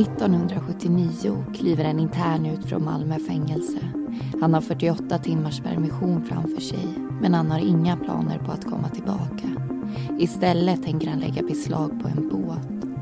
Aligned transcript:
1979 0.00 1.44
kliver 1.54 1.84
en 1.84 2.00
intern 2.00 2.46
ut 2.46 2.64
från 2.64 2.84
Malmö 2.84 3.18
fängelse. 3.18 3.78
Han 4.40 4.54
har 4.54 4.60
48 4.60 5.18
timmars 5.18 5.60
permission 5.60 6.22
framför 6.22 6.60
sig 6.60 6.86
men 7.20 7.34
han 7.34 7.50
har 7.50 7.58
inga 7.58 7.96
planer 7.96 8.38
på 8.38 8.52
att 8.52 8.64
komma 8.64 8.88
tillbaka. 8.88 9.48
Istället 10.18 10.82
tänker 10.82 11.08
han 11.08 11.18
lägga 11.18 11.42
beslag 11.42 12.02
på 12.02 12.08
en 12.08 12.28
båt. 12.28 12.92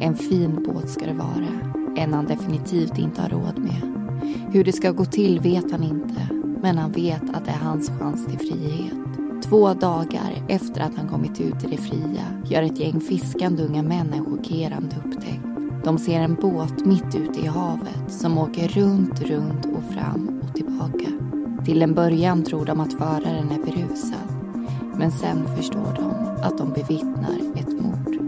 En 0.00 0.14
fin 0.14 0.62
båt 0.66 0.90
ska 0.90 1.06
det 1.06 1.14
vara. 1.14 1.74
En 1.96 2.14
han 2.14 2.26
definitivt 2.26 2.98
inte 2.98 3.22
har 3.22 3.28
råd 3.28 3.58
med. 3.58 4.10
Hur 4.52 4.64
det 4.64 4.72
ska 4.72 4.90
gå 4.90 5.04
till 5.04 5.40
vet 5.40 5.72
han 5.72 5.82
inte 5.82 6.28
men 6.62 6.78
han 6.78 6.92
vet 6.92 7.34
att 7.34 7.44
det 7.44 7.50
är 7.50 7.64
hans 7.64 7.90
chans 7.90 8.26
till 8.26 8.38
frihet. 8.38 8.94
Två 9.44 9.74
dagar 9.74 10.44
efter 10.48 10.80
att 10.80 10.96
han 10.96 11.08
kommit 11.08 11.40
ut 11.40 11.64
i 11.64 11.66
det 11.66 11.82
fria 11.82 12.24
gör 12.44 12.62
ett 12.62 12.78
gäng 12.78 13.00
fiskande 13.00 13.62
unga 13.62 13.82
män 13.82 14.12
en 14.12 14.24
chockerande 14.24 14.96
upptäckt. 15.04 15.47
De 15.84 15.98
ser 15.98 16.20
en 16.20 16.34
båt 16.34 16.86
mitt 16.86 17.14
ute 17.14 17.40
i 17.40 17.46
havet 17.46 18.02
som 18.08 18.38
åker 18.38 18.68
runt, 18.68 19.20
runt 19.20 19.64
och 19.64 19.94
fram 19.94 20.40
och 20.42 20.54
tillbaka. 20.54 21.08
Till 21.64 21.82
en 21.82 21.94
början 21.94 22.42
tror 22.42 22.64
de 22.66 22.80
att 22.80 22.92
föraren 22.92 23.50
är 23.50 23.64
berusad. 23.64 24.28
Men 24.94 25.10
sen 25.12 25.56
förstår 25.56 25.94
de 25.96 26.28
att 26.42 26.58
de 26.58 26.72
bevittnar 26.72 27.38
ett 27.56 27.80
mord. 27.80 28.18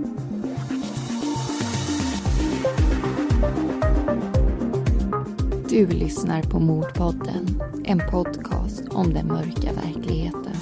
Du 5.68 5.86
lyssnar 5.86 6.42
på 6.42 6.60
Mordpodden, 6.60 7.62
en 7.84 8.02
podcast 8.10 8.88
om 8.90 9.12
den 9.12 9.26
mörka 9.26 9.72
verkligheten. 9.72 10.54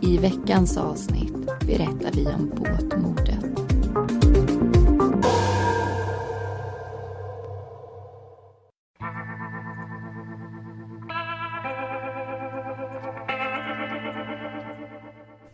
I 0.00 0.18
veckans 0.18 0.76
avsnitt 0.76 1.46
berättar 1.66 2.10
vi 2.12 2.26
om 2.26 2.52
båtmordet. 2.56 3.29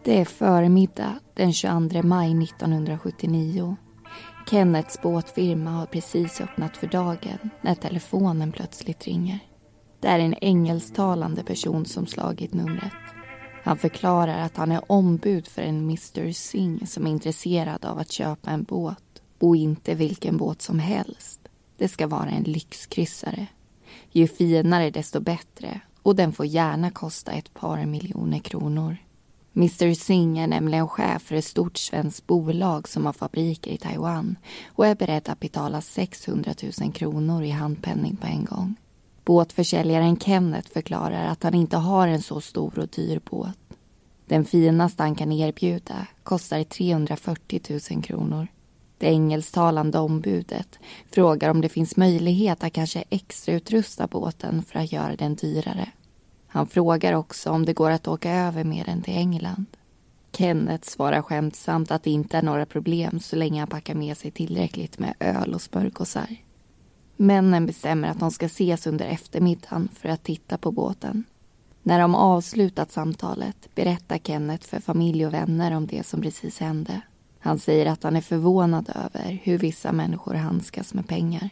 Det 0.07 0.21
är 0.21 0.25
förmiddag 0.25 1.19
den 1.35 1.53
22 1.53 2.03
maj 2.03 2.45
1979. 2.45 3.77
Kennets 4.51 5.03
båtfirma 5.03 5.71
har 5.71 5.87
precis 5.87 6.41
öppnat 6.41 6.77
för 6.77 6.87
dagen 6.87 7.51
när 7.61 7.75
telefonen 7.75 8.53
plötsligt 8.53 9.05
ringer. 9.05 9.39
Det 10.01 10.09
är 10.09 10.19
en 10.19 10.35
engelsktalande 10.35 11.43
person 11.45 11.87
som 11.87 12.07
slagit 12.07 12.55
numret. 12.55 12.93
Han 13.65 13.79
förklarar 13.79 14.39
att 14.39 14.57
han 14.57 14.73
är 14.73 14.93
ombud 14.93 15.47
för 15.47 15.63
en 15.63 15.79
Mr 15.79 16.33
Singh 16.33 16.85
som 16.85 17.07
är 17.07 17.11
intresserad 17.11 17.85
av 17.85 17.99
att 17.99 18.13
köpa 18.13 18.51
en 18.51 18.63
båt 18.63 19.23
och 19.39 19.57
inte 19.57 19.95
vilken 19.95 20.37
båt 20.37 20.63
som 20.63 20.79
helst. 20.79 21.41
Det 21.77 21.89
ska 21.89 22.07
vara 22.07 22.31
en 22.31 22.43
lyxkryssare. 22.43 23.47
Ju 24.13 24.29
finare 24.29 24.91
desto 24.91 25.21
bättre 25.21 25.81
och 26.03 26.17
den 26.17 26.33
får 26.33 26.47
gärna 26.47 26.91
kosta 26.91 27.33
ett 27.33 27.55
par 27.55 27.87
miljoner 27.87 28.39
kronor. 28.39 28.97
Mr 29.57 29.95
Singh 29.95 30.43
är 30.43 30.47
nämligen 30.47 30.89
chef 30.89 31.23
för 31.23 31.35
ett 31.35 31.45
stort 31.45 31.77
svenskt 31.77 32.27
bolag 32.27 32.89
som 32.89 33.07
har 33.07 33.13
fabriker 33.13 33.71
i 33.71 33.79
Taiwan 33.79 34.37
och 34.69 34.87
är 34.87 34.95
beredd 34.95 35.29
att 35.29 35.41
betala 35.41 35.81
600 35.81 36.55
000 36.81 36.93
kronor 36.93 37.43
i 37.43 37.51
handpenning 37.51 38.17
på 38.17 38.27
en 38.27 38.45
gång. 38.45 38.75
Båtförsäljaren 39.25 40.21
Kenneth 40.21 40.73
förklarar 40.73 41.27
att 41.27 41.43
han 41.43 41.55
inte 41.55 41.77
har 41.77 42.09
en 42.09 42.23
så 42.23 42.41
stor 42.41 42.79
och 42.79 42.89
dyr 42.89 43.21
båt. 43.31 43.59
Den 44.27 44.45
finaste 44.45 45.03
han 45.03 45.15
kan 45.15 45.33
erbjuda 45.33 46.07
kostar 46.23 46.65
340 46.65 47.61
000 47.91 48.03
kronor. 48.03 48.49
Det 48.99 49.07
engelsktalande 49.07 49.99
ombudet 49.99 50.79
frågar 51.13 51.51
om 51.51 51.61
det 51.61 51.69
finns 51.69 51.97
möjlighet 51.97 52.65
att 52.65 52.73
kanske 52.73 53.05
extrautrusta 53.11 54.07
båten 54.07 54.63
för 54.63 54.79
att 54.79 54.93
göra 54.93 55.17
den 55.17 55.35
dyrare. 55.35 55.89
Han 56.57 56.67
frågar 56.67 57.13
också 57.13 57.51
om 57.51 57.65
det 57.65 57.73
går 57.73 57.91
att 57.91 58.09
åka 58.09 58.33
över 58.33 58.65
med 58.65 58.87
den 58.87 59.03
till 59.03 59.17
England. 59.17 59.67
Kenneth 60.33 60.89
svarar 60.89 61.23
skämtsamt 61.23 61.91
att 61.91 62.03
det 62.03 62.11
inte 62.11 62.39
är 62.39 62.43
några 62.43 62.67
problem 62.67 63.21
så 63.21 63.37
länge 63.37 63.61
han 63.61 63.69
packar 63.69 63.95
med 63.95 64.17
sig 64.17 64.31
tillräckligt 64.31 64.99
med 64.99 65.15
öl 65.21 65.55
och 65.55 65.63
smörgåsar. 65.63 66.37
Männen 67.17 67.67
bestämmer 67.67 68.09
att 68.09 68.21
de 68.21 68.31
ska 68.31 68.47
ses 68.47 68.87
under 68.87 69.07
eftermiddagen 69.07 69.89
för 69.95 70.09
att 70.09 70.23
titta 70.23 70.59
på 70.59 70.73
båten. 70.73 71.25
När 71.83 72.01
de 72.01 72.15
avslutat 72.15 72.93
samtalet 72.93 73.69
berättar 73.75 74.19
Kenneth 74.19 74.67
för 74.67 74.81
familj 74.81 75.27
och 75.27 75.35
vänner 75.35 75.77
om 75.77 75.87
det 75.87 76.07
som 76.07 76.21
precis 76.21 76.59
hände. 76.59 77.01
Han 77.39 77.59
säger 77.59 77.87
att 77.87 78.03
han 78.03 78.17
är 78.17 78.21
förvånad 78.21 78.91
över 78.95 79.41
hur 79.43 79.59
vissa 79.59 79.93
människor 79.93 80.35
handskas 80.35 80.95
med 80.95 81.09
pengar. 81.09 81.51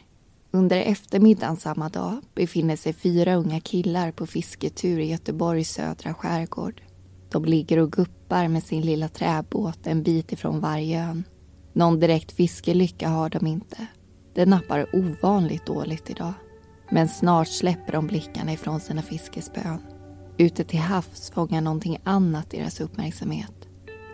Under 0.55 0.77
eftermiddagen 0.77 1.57
samma 1.57 1.89
dag 1.89 2.21
befinner 2.35 2.75
sig 2.75 2.93
fyra 2.93 3.35
unga 3.35 3.59
killar 3.59 4.11
på 4.11 4.25
fisketur 4.25 4.99
i 4.99 5.05
Göteborgs 5.11 5.69
södra 5.73 6.13
skärgård. 6.13 6.81
De 7.31 7.45
ligger 7.45 7.77
och 7.77 7.91
guppar 7.91 8.47
med 8.47 8.63
sin 8.63 8.81
lilla 8.81 9.07
träbåt 9.07 9.87
en 9.87 10.03
bit 10.03 10.31
ifrån 10.31 10.59
Vargön. 10.59 11.23
Någon 11.73 11.99
direkt 11.99 12.31
fiskelycka 12.31 13.09
har 13.09 13.29
de 13.29 13.47
inte. 13.47 13.87
Det 14.33 14.45
nappar 14.45 14.95
ovanligt 14.95 15.65
dåligt 15.65 16.09
idag. 16.09 16.33
Men 16.89 17.07
snart 17.07 17.47
släpper 17.47 17.93
de 17.93 18.07
blickarna 18.07 18.53
ifrån 18.53 18.79
sina 18.79 19.01
fiskespön. 19.01 19.79
Ute 20.37 20.63
till 20.63 20.79
havs 20.79 21.31
fångar 21.31 21.61
någonting 21.61 21.97
annat 22.03 22.49
deras 22.49 22.81
uppmärksamhet. 22.81 23.67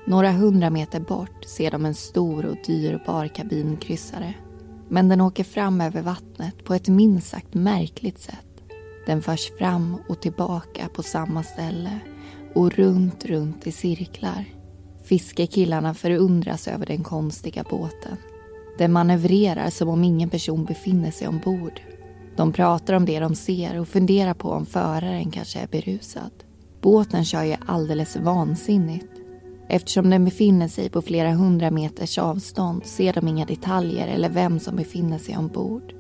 Några 0.06 0.32
hundra 0.32 0.70
meter 0.70 1.00
bort 1.00 1.46
ser 1.46 1.72
de 1.72 1.86
en 1.86 1.96
stor 1.96 2.46
och 2.46 2.58
dyrbar 2.66 3.28
kabinkryssare. 3.28 4.34
Men 4.94 5.10
den 5.10 5.22
åker 5.22 5.44
fram 5.44 5.82
över 5.82 6.02
vattnet 6.02 6.64
på 6.64 6.74
ett 6.74 6.88
minst 6.88 7.28
sagt 7.28 7.54
märkligt 7.54 8.20
sätt. 8.20 8.62
Den 9.06 9.22
förs 9.22 9.52
fram 9.60 9.98
och 10.10 10.22
tillbaka 10.22 10.90
på 10.94 11.04
samma 11.04 11.44
ställe 11.44 12.00
och 12.56 12.72
runt, 12.72 13.26
runt 13.26 13.68
i 13.68 13.72
cirklar. 13.72 14.46
Fiskekillarna 15.04 15.94
förundras 15.94 16.68
över 16.68 16.86
den 16.86 17.04
konstiga 17.04 17.64
båten. 17.70 18.18
Den 18.78 18.92
manövrerar 18.92 19.70
som 19.70 19.90
om 19.90 20.04
ingen 20.04 20.30
person 20.30 20.66
befinner 20.66 21.12
sig 21.12 21.28
ombord. 21.28 21.82
De 22.36 22.54
pratar 22.54 22.94
om 22.94 23.06
det 23.06 23.20
de 23.20 23.36
ser 23.36 23.80
och 23.80 23.88
funderar 23.88 24.34
på 24.34 24.50
om 24.50 24.66
föraren 24.66 25.32
kanske 25.32 25.60
är 25.60 25.68
berusad. 25.68 26.32
Båten 26.82 27.26
kör 27.26 27.44
ju 27.44 27.56
alldeles 27.66 28.18
vansinnigt. 28.18 29.21
Eftersom 29.74 30.10
den 30.10 30.26
befinner 30.26 30.68
sig 30.68 30.90
på 30.90 31.02
flera 31.02 31.32
hundra 31.32 31.72
meters 31.72 32.18
avstånd 32.18 32.86
ser 32.86 33.14
de 33.14 33.28
inga 33.28 33.46
detaljer 33.46 34.08
eller 34.08 34.30
vem 34.30 34.60
som 34.60 34.76
befinner 34.76 35.18
sig 35.18 35.38
ombord. 35.38 35.94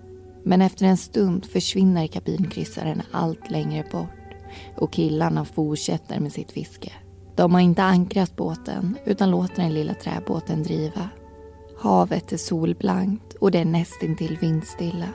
Men 0.43 0.61
efter 0.61 0.85
en 0.85 0.97
stund 0.97 1.45
försvinner 1.45 2.07
kabinkryssaren 2.07 3.01
allt 3.11 3.51
längre 3.51 3.83
bort 3.91 4.09
och 4.77 4.93
killarna 4.93 5.45
fortsätter 5.45 6.19
med 6.19 6.33
sitt 6.33 6.51
fiske. 6.51 6.91
De 7.35 7.53
har 7.53 7.61
inte 7.61 7.83
ankrat 7.83 8.35
båten 8.35 8.97
utan 9.05 9.31
låter 9.31 9.61
den 9.61 9.73
lilla 9.73 9.93
träbåten 9.93 10.63
driva. 10.63 11.09
Havet 11.77 12.31
är 12.31 12.37
solblankt 12.37 13.33
och 13.33 13.51
det 13.51 13.59
är 13.59 13.65
nästintill 13.65 14.37
vindstilla. 14.41 15.09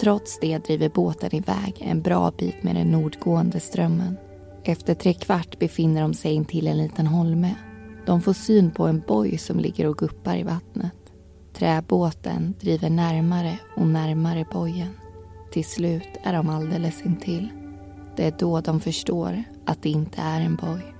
Trots 0.00 0.38
det 0.40 0.58
driver 0.58 0.88
båten 0.88 1.34
iväg 1.34 1.74
en 1.78 2.02
bra 2.02 2.32
bit 2.38 2.62
med 2.62 2.76
den 2.76 2.92
nordgående 2.92 3.60
strömmen. 3.60 4.16
Efter 4.64 4.94
tre 4.94 5.12
kvart 5.12 5.58
befinner 5.58 6.02
de 6.02 6.14
sig 6.14 6.32
intill 6.32 6.66
en 6.66 6.78
liten 6.78 7.06
holme. 7.06 7.54
De 8.10 8.20
får 8.20 8.32
syn 8.32 8.70
på 8.70 8.86
en 8.86 9.02
boj 9.08 9.38
som 9.38 9.58
ligger 9.58 9.86
och 9.86 9.98
guppar 9.98 10.36
i 10.36 10.42
vattnet. 10.42 10.94
Träbåten 11.52 12.54
driver 12.60 12.90
närmare 12.90 13.58
och 13.76 13.86
närmare 13.86 14.44
bojen. 14.52 14.92
Till 15.52 15.64
slut 15.64 16.08
är 16.22 16.32
de 16.32 16.48
alldeles 16.48 17.02
intill. 17.02 17.48
Det 18.16 18.26
är 18.26 18.34
då 18.38 18.60
de 18.60 18.80
förstår 18.80 19.42
att 19.66 19.82
det 19.82 19.88
inte 19.88 20.20
är 20.20 20.40
en 20.40 20.56
boj. 20.56 20.94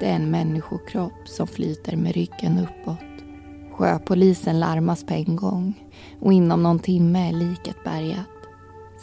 Det 0.00 0.06
är 0.06 0.14
en 0.16 0.30
människokropp 0.30 1.28
som 1.28 1.46
flyter 1.46 1.96
med 1.96 2.14
ryggen 2.14 2.58
uppåt. 2.58 3.24
Sjöpolisen 3.72 4.60
larmas 4.60 5.04
på 5.04 5.14
en 5.14 5.36
gång 5.36 5.74
och 6.20 6.32
inom 6.32 6.62
någon 6.62 6.78
timme 6.78 7.28
är 7.28 7.32
liket 7.32 7.84
bärgat. 7.84 8.26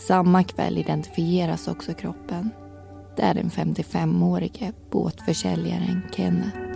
Samma 0.08 0.44
kväll 0.44 0.78
identifieras 0.78 1.68
också 1.68 1.94
kroppen. 1.94 2.50
Det 3.16 3.22
är 3.22 3.34
den 3.34 3.50
55-årige 3.50 4.74
båtförsäljaren 4.92 6.02
Kenneth. 6.16 6.67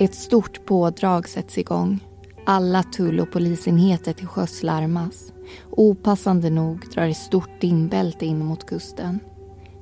Ett 0.00 0.14
stort 0.14 0.66
pådrag 0.66 1.28
sätts 1.28 1.58
igång. 1.58 2.00
Alla 2.46 2.82
tull 2.82 3.20
och 3.20 3.32
polisenheter 3.32 4.12
till 4.12 4.26
sjöss 4.26 4.62
larmas. 4.62 5.32
Opassande 5.70 6.50
nog 6.50 6.90
drar 6.94 7.06
ett 7.06 7.16
stort 7.16 7.60
dimbälte 7.60 8.26
in 8.26 8.44
mot 8.44 8.66
kusten. 8.66 9.20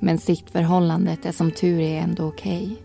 Men 0.00 0.18
siktförhållandet 0.18 1.26
är 1.26 1.32
som 1.32 1.50
tur 1.50 1.80
är 1.80 2.00
ändå 2.00 2.24
okej. 2.24 2.62
Okay. 2.62 2.76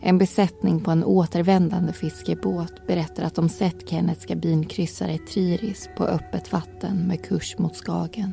En 0.00 0.18
besättning 0.18 0.80
på 0.80 0.90
en 0.90 1.04
återvändande 1.04 1.92
fiskebåt 1.92 2.86
berättar 2.86 3.22
att 3.22 3.34
de 3.34 3.48
sett 3.48 3.88
Kennets 3.88 4.26
kabinkryssare 4.26 5.18
Triris 5.18 5.88
på 5.96 6.04
öppet 6.04 6.52
vatten 6.52 6.96
med 7.06 7.24
kurs 7.24 7.58
mot 7.58 7.76
Skagen. 7.76 8.32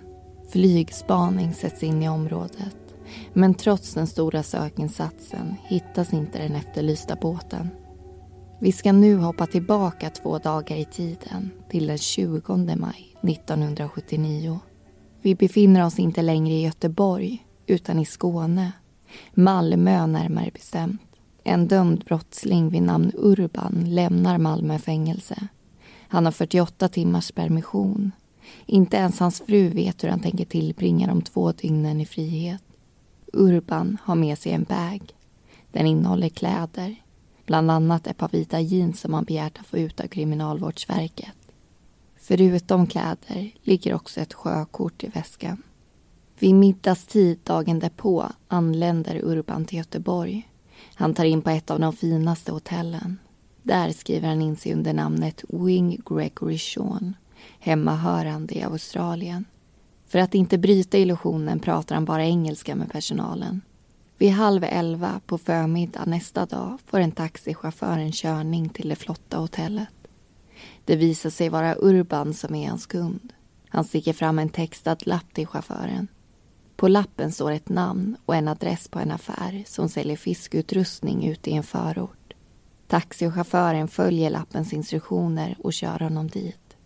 Flygspaning 0.49 1.53
sätts 1.53 1.83
in 1.83 2.03
i 2.03 2.09
området 2.09 2.77
Men 3.33 3.53
trots 3.53 3.93
den 3.93 4.07
stora 4.07 4.43
sökinsatsen 4.43 5.55
hittas 5.63 6.13
inte 6.13 6.37
den 6.39 6.55
efterlysta 6.55 7.15
båten. 7.15 7.69
Vi 8.59 8.71
ska 8.71 8.91
nu 8.91 9.15
hoppa 9.15 9.45
tillbaka 9.45 10.09
två 10.09 10.37
dagar 10.37 10.75
i 10.75 10.85
tiden 10.85 11.51
till 11.69 11.87
den 11.87 11.97
20 11.97 12.75
maj 12.75 13.15
1979. 13.21 14.59
Vi 15.21 15.35
befinner 15.35 15.85
oss 15.85 15.99
inte 15.99 16.21
längre 16.21 16.53
i 16.53 16.63
Göteborg 16.63 17.45
utan 17.65 17.99
i 17.99 18.05
Skåne. 18.05 18.71
Malmö 19.33 20.07
närmare 20.07 20.51
bestämt. 20.53 21.01
En 21.43 21.67
dömd 21.67 22.03
brottsling 22.05 22.69
vid 22.69 22.81
namn 22.81 23.11
Urban 23.15 23.83
lämnar 23.87 24.37
Malmö 24.37 24.79
fängelse. 24.79 25.47
Han 26.07 26.25
har 26.25 26.31
48 26.31 26.87
timmars 26.87 27.31
permission. 27.31 28.11
Inte 28.65 28.97
ens 28.97 29.19
hans 29.19 29.41
fru 29.47 29.69
vet 29.69 30.03
hur 30.03 30.09
han 30.09 30.19
tänker 30.19 30.45
tillbringa 30.45 31.07
de 31.07 31.21
två 31.21 31.51
dygnen 31.51 32.01
i 32.01 32.05
frihet. 32.05 32.63
Urban 33.33 33.97
har 34.03 34.15
med 34.15 34.37
sig 34.37 34.51
en 34.51 34.63
bag. 34.63 35.01
Den 35.71 35.85
innehåller 35.85 36.29
kläder. 36.29 36.95
Bland 37.47 37.71
annat 37.71 38.07
ett 38.07 38.17
par 38.17 38.29
vita 38.29 38.59
jeans 38.59 38.99
som 38.99 39.13
han 39.13 39.23
begärt 39.23 39.59
att 39.59 39.65
få 39.65 39.77
ut 39.77 39.99
av 39.99 40.07
Kriminalvårdsverket. 40.07 41.35
Förutom 42.17 42.87
kläder 42.87 43.51
ligger 43.61 43.93
också 43.93 44.21
ett 44.21 44.33
sjökort 44.33 45.03
i 45.03 45.07
väskan. 45.07 45.63
Vid 46.39 46.55
middagstid 46.55 47.39
dagen 47.43 47.79
därpå 47.79 48.29
anländer 48.47 49.21
Urban 49.23 49.65
till 49.65 49.77
Göteborg. 49.77 50.49
Han 50.95 51.13
tar 51.13 51.25
in 51.25 51.41
på 51.41 51.49
ett 51.49 51.71
av 51.71 51.79
de 51.79 51.93
finaste 51.93 52.51
hotellen. 52.51 53.17
Där 53.63 53.91
skriver 53.91 54.27
han 54.27 54.41
in 54.41 54.55
sig 54.55 54.73
under 54.73 54.93
namnet 54.93 55.43
Wing 55.49 56.01
Gregory 56.09 56.57
Sean, 56.57 57.15
hemmahörande 57.59 58.57
i 58.57 58.63
Australien. 58.63 59.45
För 60.07 60.19
att 60.19 60.35
inte 60.35 60.57
bryta 60.57 60.97
illusionen 60.97 61.59
pratar 61.59 61.95
han 61.95 62.05
bara 62.05 62.25
engelska 62.25 62.75
med 62.75 62.91
personalen. 62.91 63.61
Vid 64.19 64.31
halv 64.31 64.63
elva 64.63 65.21
på 65.25 65.37
förmiddag 65.37 66.05
nästa 66.05 66.45
dag 66.45 66.79
får 66.85 66.99
en 66.99 67.11
taxichaufför 67.11 67.97
en 67.97 68.11
körning 68.11 68.69
till 68.69 68.89
det 68.89 68.95
flotta 68.95 69.37
hotellet. 69.37 69.87
Det 70.85 70.95
visar 70.95 71.29
sig 71.29 71.49
vara 71.49 71.75
Urban 71.75 72.33
som 72.33 72.55
är 72.55 72.69
hans 72.69 72.85
kund. 72.85 73.33
Han 73.69 73.83
sticker 73.83 74.13
fram 74.13 74.39
en 74.39 74.49
textad 74.49 74.97
lapp 74.99 75.33
till 75.33 75.47
chauffören. 75.47 76.07
På 76.75 76.87
lappen 76.87 77.31
står 77.31 77.51
ett 77.51 77.69
namn 77.69 78.17
och 78.25 78.35
en 78.35 78.47
adress 78.47 78.87
på 78.87 78.99
en 78.99 79.11
affär 79.11 79.63
som 79.67 79.89
säljer 79.89 80.17
fiskutrustning 80.17 81.27
ute 81.27 81.49
i 81.49 81.53
en 81.53 81.63
förort. 81.63 82.33
Taxichauffören 82.87 83.87
följer 83.87 84.29
lappens 84.29 84.73
instruktioner 84.73 85.57
och 85.59 85.73
kör 85.73 85.99
honom 85.99 86.27
dit. 86.27 86.77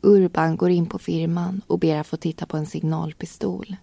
Urban 0.00 0.56
går 0.56 0.70
in 0.70 0.86
på 0.86 0.98
firman 0.98 1.62
och 1.66 1.78
ber 1.78 1.96
att 1.96 2.06
få 2.06 2.16
titta 2.16 2.46
på 2.46 2.56
en 2.56 2.66
signalpistol. 2.66 3.76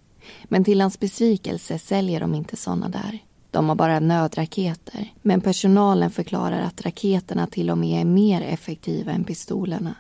Men 0.44 0.64
till 0.64 0.82
hans 0.82 1.00
besvikelse 1.00 1.80
säljer 1.80 2.20
de 2.20 2.36
inte 2.36 2.56
såna 2.56 2.90
där. 2.90 3.20
De 3.52 3.70
har 3.70 3.76
bara 3.76 4.00
nödraketer, 4.00 5.14
men 5.22 5.42
personalen 5.42 6.12
förklarar 6.12 6.62
att 6.62 6.82
raketerna 6.82 7.48
till 7.48 7.70
och 7.70 7.78
med 7.78 8.02
är 8.02 8.06
mer 8.06 8.42
effektiva 8.42 9.12
än 9.12 9.24
pistolerna. 9.24 9.96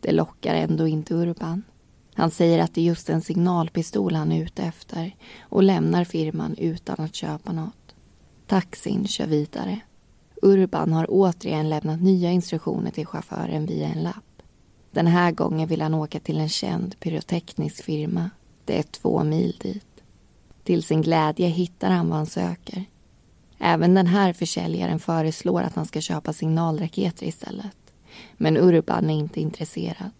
Det 0.00 0.12
lockar 0.12 0.54
ändå 0.54 0.88
inte 0.88 1.14
Urban. 1.14 1.62
Han 2.14 2.30
säger 2.30 2.58
att 2.58 2.74
det 2.74 2.80
är 2.80 2.84
just 2.84 3.10
en 3.10 3.20
signalpistol 3.20 4.14
han 4.14 4.32
är 4.32 4.42
ute 4.42 4.62
efter 4.62 5.16
och 5.40 5.62
lämnar 5.62 6.04
firman 6.04 6.54
utan 6.58 7.04
att 7.04 7.14
köpa 7.14 7.52
något. 7.52 7.94
Taxin 8.46 9.06
kör 9.06 9.26
vidare. 9.26 9.80
Urban 10.42 10.92
har 10.92 11.06
återigen 11.08 11.68
lämnat 11.68 12.00
nya 12.00 12.30
instruktioner 12.30 12.90
till 12.90 13.06
chauffören 13.06 13.66
via 13.66 13.88
en 13.88 14.02
lapp. 14.02 14.42
Den 14.90 15.06
här 15.06 15.32
gången 15.32 15.68
vill 15.68 15.82
han 15.82 15.94
åka 15.94 16.20
till 16.20 16.38
en 16.38 16.48
känd 16.48 17.00
pyroteknisk 17.00 17.84
firma. 17.84 18.30
Det 18.64 18.78
är 18.78 18.82
två 18.82 19.24
mil 19.24 19.56
dit. 19.60 19.86
Till 20.64 20.82
sin 20.82 21.02
glädje 21.02 21.48
hittar 21.48 21.90
han 21.90 22.08
vad 22.08 22.16
han 22.16 22.26
söker. 22.26 22.84
Även 23.58 23.94
den 23.94 24.06
här 24.06 24.32
försäljaren 24.32 24.98
föreslår 24.98 25.62
att 25.62 25.74
han 25.74 25.86
ska 25.86 26.00
köpa 26.00 26.32
signalraketer 26.32 27.26
istället. 27.26 27.76
Men 28.36 28.56
Urban 28.56 29.10
är 29.10 29.14
inte 29.14 29.40
intresserad. 29.40 30.10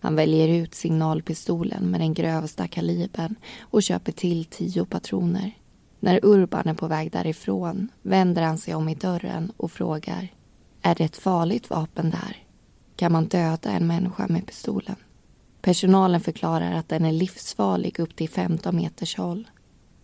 Han 0.00 0.16
väljer 0.16 0.48
ut 0.48 0.74
signalpistolen 0.74 1.90
med 1.90 2.00
den 2.00 2.14
grövsta 2.14 2.68
kalibern 2.68 3.34
och 3.60 3.82
köper 3.82 4.12
till 4.12 4.44
tio 4.44 4.84
patroner. 4.84 5.52
När 6.00 6.24
Urban 6.24 6.68
är 6.68 6.74
på 6.74 6.86
väg 6.86 7.12
därifrån 7.12 7.88
vänder 8.02 8.42
han 8.42 8.58
sig 8.58 8.74
om 8.74 8.88
i 8.88 8.94
dörren 8.94 9.52
och 9.56 9.72
frågar 9.72 10.28
Är 10.82 10.94
det 10.94 11.04
ett 11.04 11.16
farligt 11.16 11.70
vapen 11.70 12.10
där? 12.10 12.36
Kan 12.96 13.12
man 13.12 13.24
döda 13.24 13.70
en 13.70 13.86
människa 13.86 14.26
med 14.28 14.46
pistolen? 14.46 14.96
Personalen 15.60 16.20
förklarar 16.20 16.72
att 16.72 16.88
den 16.88 17.04
är 17.04 17.12
livsfarlig 17.12 18.00
upp 18.00 18.16
till 18.16 18.28
15 18.28 18.76
meters 18.76 19.16
håll. 19.16 19.48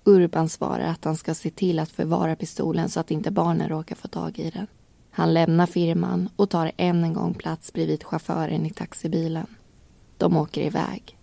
Urban 0.04 0.48
svarar 0.48 0.86
att 0.86 1.04
han 1.04 1.16
ska 1.16 1.34
se 1.34 1.50
till 1.50 1.78
att 1.78 1.90
förvara 1.90 2.36
pistolen 2.36 2.88
så 2.88 3.00
att 3.00 3.10
inte 3.10 3.30
barnen 3.30 3.68
råkar 3.68 3.96
få 3.96 4.08
tag 4.08 4.38
i 4.38 4.50
den. 4.50 4.66
Han 5.10 5.34
lämnar 5.34 5.66
firman 5.66 6.28
och 6.36 6.50
tar 6.50 6.72
än 6.76 7.04
en 7.04 7.12
gång 7.12 7.34
plats 7.34 7.72
bredvid 7.72 8.04
chauffören 8.04 8.66
i 8.66 8.70
taxibilen. 8.70 9.46
De 10.18 10.36
åker 10.36 10.62
iväg. 10.62 11.18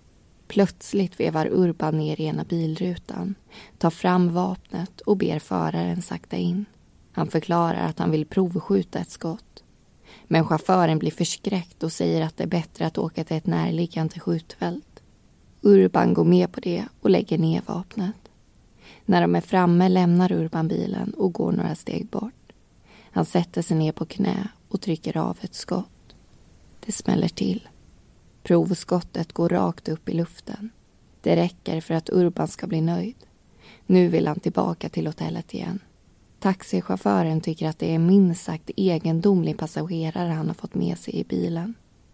Plötsligt 0.47 1.19
vevar 1.19 1.47
Urban 1.51 1.97
ner 1.97 2.21
ena 2.21 2.43
bilrutan, 2.43 3.35
tar 3.77 3.89
fram 3.89 4.33
vapnet 4.33 5.01
och 5.01 5.17
ber 5.17 5.39
föraren 5.39 6.01
sakta 6.01 6.37
in. 6.37 6.65
Han 7.11 7.27
förklarar 7.27 7.87
att 7.87 7.99
han 7.99 8.11
vill 8.11 8.25
provskjuta 8.25 8.99
ett 8.99 9.09
skott. 9.09 9.62
Men 10.33 10.45
chauffören 10.45 10.99
blir 10.99 11.11
förskräckt 11.11 11.83
och 11.83 11.91
säger 11.91 12.21
att 12.21 12.37
det 12.37 12.43
är 12.43 12.47
bättre 12.47 12.85
att 12.85 12.97
åka 12.97 13.23
till 13.23 13.37
ett 13.37 13.45
närliggande 13.45 14.19
skjutfält. 14.19 15.03
Urban 15.61 16.13
går 16.13 16.23
med 16.23 16.51
på 16.51 16.59
det 16.59 16.85
och 17.01 17.09
lägger 17.09 17.37
ner 17.37 17.61
vapnet. 17.65 18.15
När 19.05 19.21
de 19.21 19.35
är 19.35 19.41
framme 19.41 19.89
lämnar 19.89 20.31
Urban 20.31 20.67
bilen 20.67 21.13
och 21.13 21.33
går 21.33 21.51
några 21.51 21.75
steg 21.75 22.07
bort. 22.07 22.53
Han 23.11 23.25
sätter 23.25 23.61
sig 23.61 23.77
ner 23.77 23.91
på 23.91 24.05
knä 24.05 24.47
och 24.69 24.81
trycker 24.81 25.17
av 25.17 25.37
ett 25.41 25.55
skott. 25.55 26.15
Det 26.85 26.91
smäller 26.91 27.27
till. 27.29 27.67
Provskottet 28.43 29.33
går 29.33 29.49
rakt 29.49 29.87
upp 29.87 30.09
i 30.09 30.13
luften. 30.13 30.69
Det 31.21 31.35
räcker 31.35 31.81
för 31.81 31.93
att 31.93 32.09
Urban 32.09 32.47
ska 32.47 32.67
bli 32.67 32.81
nöjd. 32.81 33.17
Nu 33.85 34.07
vill 34.07 34.27
han 34.27 34.39
tillbaka 34.39 34.89
till 34.89 35.07
hotellet 35.07 35.53
igen. 35.53 35.79
Taxichauffören 36.43 37.41
tycker 37.41 37.69
att 37.69 37.79
det 37.79 37.95
är 37.95 37.99
minst 37.99 38.43
sagt 38.43 38.69
egendomlig 38.75 39.57
passagerare 39.57 40.33
han 40.33 40.47
har 40.47 40.53
fått 40.53 40.75
med 40.75 40.97
sig 40.97 41.15
i 41.15 41.23
bilen. 41.23 41.73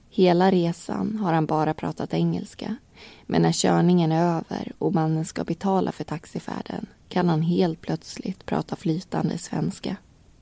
Hela 0.09 0.51
resan 0.51 1.15
har 1.15 1.33
han 1.33 1.45
bara 1.45 1.73
pratat 1.73 2.13
engelska. 2.13 2.75
Men 3.25 3.42
när 3.42 3.51
körningen 3.51 4.11
är 4.11 4.37
över 4.37 4.71
och 4.77 4.94
mannen 4.94 5.25
ska 5.25 5.44
betala 5.44 5.92
för 5.92 6.04
taxifärden 6.04 6.85
kan 7.07 7.30
han 7.30 7.42
helt 7.42 7.81
plötsligt 7.81 8.45
prata 8.45 8.75
flytande 8.75 9.37
svenska. 9.37 9.95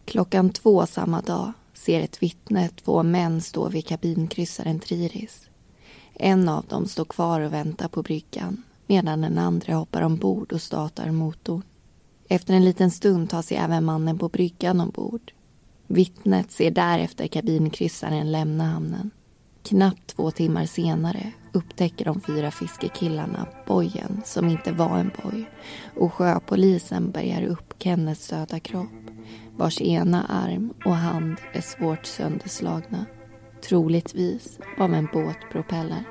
Klockan 0.05 0.49
två 0.49 0.85
samma 0.85 1.21
dag 1.21 1.51
ser 1.73 2.01
ett 2.01 2.23
vittne 2.23 2.69
två 2.69 3.03
män 3.03 3.41
stå 3.41 3.69
vid 3.69 3.87
kabinkryssaren 3.87 4.79
Triris. 4.79 5.49
En 6.13 6.49
av 6.49 6.65
dem 6.65 6.87
står 6.87 7.05
kvar 7.05 7.41
och 7.41 7.53
väntar 7.53 7.87
på 7.87 8.03
bryggan 8.03 8.63
medan 8.87 9.21
den 9.21 9.37
andra 9.37 9.75
hoppar 9.75 10.01
ombord 10.01 10.53
och 10.53 10.61
startar 10.61 11.11
motorn. 11.11 11.61
Efter 12.27 12.53
en 12.53 12.65
liten 12.65 12.91
stund 12.91 13.29
tar 13.29 13.41
sig 13.41 13.57
även 13.57 13.85
mannen 13.85 14.17
på 14.17 14.29
bryggan 14.29 14.81
ombord. 14.81 15.31
Vittnet 15.87 16.51
ser 16.51 16.71
därefter 16.71 17.27
kabinkryssaren 17.27 18.31
lämna 18.31 18.63
hamnen. 18.63 19.11
Knappt 19.63 20.07
två 20.07 20.31
timmar 20.31 20.65
senare 20.65 21.31
upptäcker 21.51 22.05
de 22.05 22.21
fyra 22.21 22.51
fiskekillarna 22.51 23.47
bojen 23.67 24.21
som 24.25 24.49
inte 24.49 24.71
var 24.71 24.97
en 24.97 25.11
boj 25.23 25.49
och 25.95 26.13
sjöpolisen 26.13 27.11
bärgar 27.11 27.43
upp 27.43 27.73
Kennets 27.79 28.27
döda 28.27 28.59
kropp 28.59 29.11
vars 29.57 29.81
ena 29.81 30.23
arm 30.23 30.73
och 30.85 30.95
hand 30.95 31.37
är 31.53 31.61
svårt 31.61 32.05
sönderslagna 32.05 33.05
troligtvis 33.69 34.59
av 34.77 34.93
en 34.93 35.07
båtpropeller. 35.13 36.03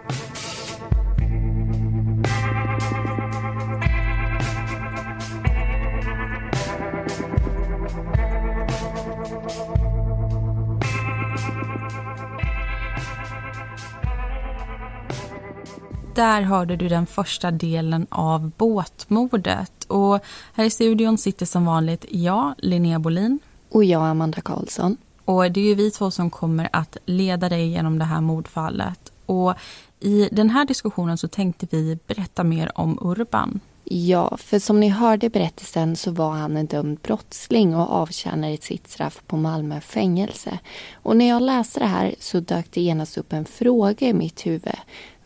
Där 16.16 16.42
hörde 16.42 16.76
du 16.76 16.88
den 16.88 17.06
första 17.06 17.50
delen 17.50 18.06
av 18.10 18.50
båtmordet. 18.56 19.84
Och 19.84 20.24
här 20.54 20.64
i 20.64 20.70
studion 20.70 21.18
sitter 21.18 21.46
som 21.46 21.66
vanligt 21.66 22.04
jag, 22.10 22.54
Linnea 22.58 22.98
Bolin. 22.98 23.38
Och 23.70 23.84
jag, 23.84 24.02
Amanda 24.02 24.40
Karlsson. 24.40 24.96
Och 25.24 25.52
det 25.52 25.60
är 25.60 25.64
ju 25.64 25.74
vi 25.74 25.90
två 25.90 26.10
som 26.10 26.30
kommer 26.30 26.68
att 26.72 26.96
leda 27.04 27.48
dig 27.48 27.68
genom 27.68 27.98
det 27.98 28.04
här 28.04 28.20
mordfallet. 28.20 29.12
Och 29.26 29.54
i 30.00 30.28
den 30.32 30.50
här 30.50 30.64
diskussionen 30.64 31.18
så 31.18 31.28
tänkte 31.28 31.66
vi 31.70 31.98
berätta 32.06 32.44
mer 32.44 32.72
om 32.74 32.98
Urban. 33.02 33.60
Ja, 33.84 34.36
för 34.36 34.58
som 34.58 34.80
ni 34.80 34.88
hörde 34.88 35.26
i 35.26 35.30
berättelsen 35.30 35.96
så 35.96 36.10
var 36.10 36.30
han 36.30 36.56
en 36.56 36.66
dömd 36.66 36.98
brottsling 36.98 37.76
och 37.76 37.90
avtjänade 37.90 38.56
sitt 38.56 38.90
straff 38.90 39.22
på 39.26 39.36
Malmö 39.36 39.80
fängelse. 39.80 40.58
Och 40.94 41.16
när 41.16 41.28
jag 41.28 41.42
läste 41.42 41.80
det 41.80 41.86
här 41.86 42.14
så 42.20 42.40
dök 42.40 42.66
det 42.70 42.80
genast 42.80 43.18
upp 43.18 43.32
en 43.32 43.44
fråga 43.44 44.06
i 44.06 44.12
mitt 44.12 44.46
huvud. 44.46 44.74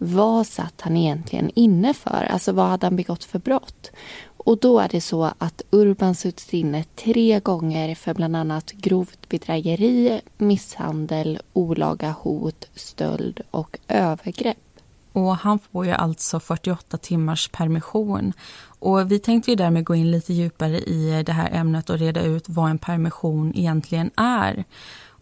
Vad 0.03 0.47
satt 0.47 0.81
han 0.81 0.97
egentligen 0.97 1.51
inne 1.55 1.95
för? 1.95 2.29
Alltså 2.31 2.53
vad 2.53 2.69
hade 2.69 2.87
han 2.87 2.97
begått 2.97 3.25
för 3.25 3.39
brott? 3.39 3.91
Och 4.37 4.59
då 4.59 4.79
är 4.79 4.89
det 4.89 5.01
så 5.01 5.33
att 5.39 5.63
Urban 5.71 6.15
suttit 6.15 6.53
inne 6.53 6.85
tre 6.85 7.41
gånger 7.41 7.95
för 7.95 8.15
bland 8.15 8.37
annat 8.37 8.73
grovt 8.73 9.29
bedrägeri, 9.29 10.21
misshandel, 10.39 11.41
olaga 11.53 12.15
hot, 12.21 12.69
stöld 12.75 13.41
och 13.51 13.79
övergrepp. 13.89 14.57
Och 15.13 15.37
han 15.37 15.59
får 15.59 15.87
ju 15.87 15.93
alltså 15.93 16.41
48 16.41 16.97
timmars 16.97 17.49
permission. 17.49 18.33
Och 18.79 19.13
vi 19.13 19.19
tänkte 19.19 19.51
ju 19.51 19.57
därmed 19.57 19.85
gå 19.85 19.95
in 19.95 20.11
lite 20.11 20.33
djupare 20.33 20.79
i 20.79 21.23
det 21.27 21.33
här 21.33 21.51
ämnet 21.53 21.91
och 21.91 21.99
reda 21.99 22.23
ut 22.23 22.49
vad 22.49 22.71
en 22.71 22.79
permission 22.79 23.53
egentligen 23.57 24.11
är. 24.17 24.65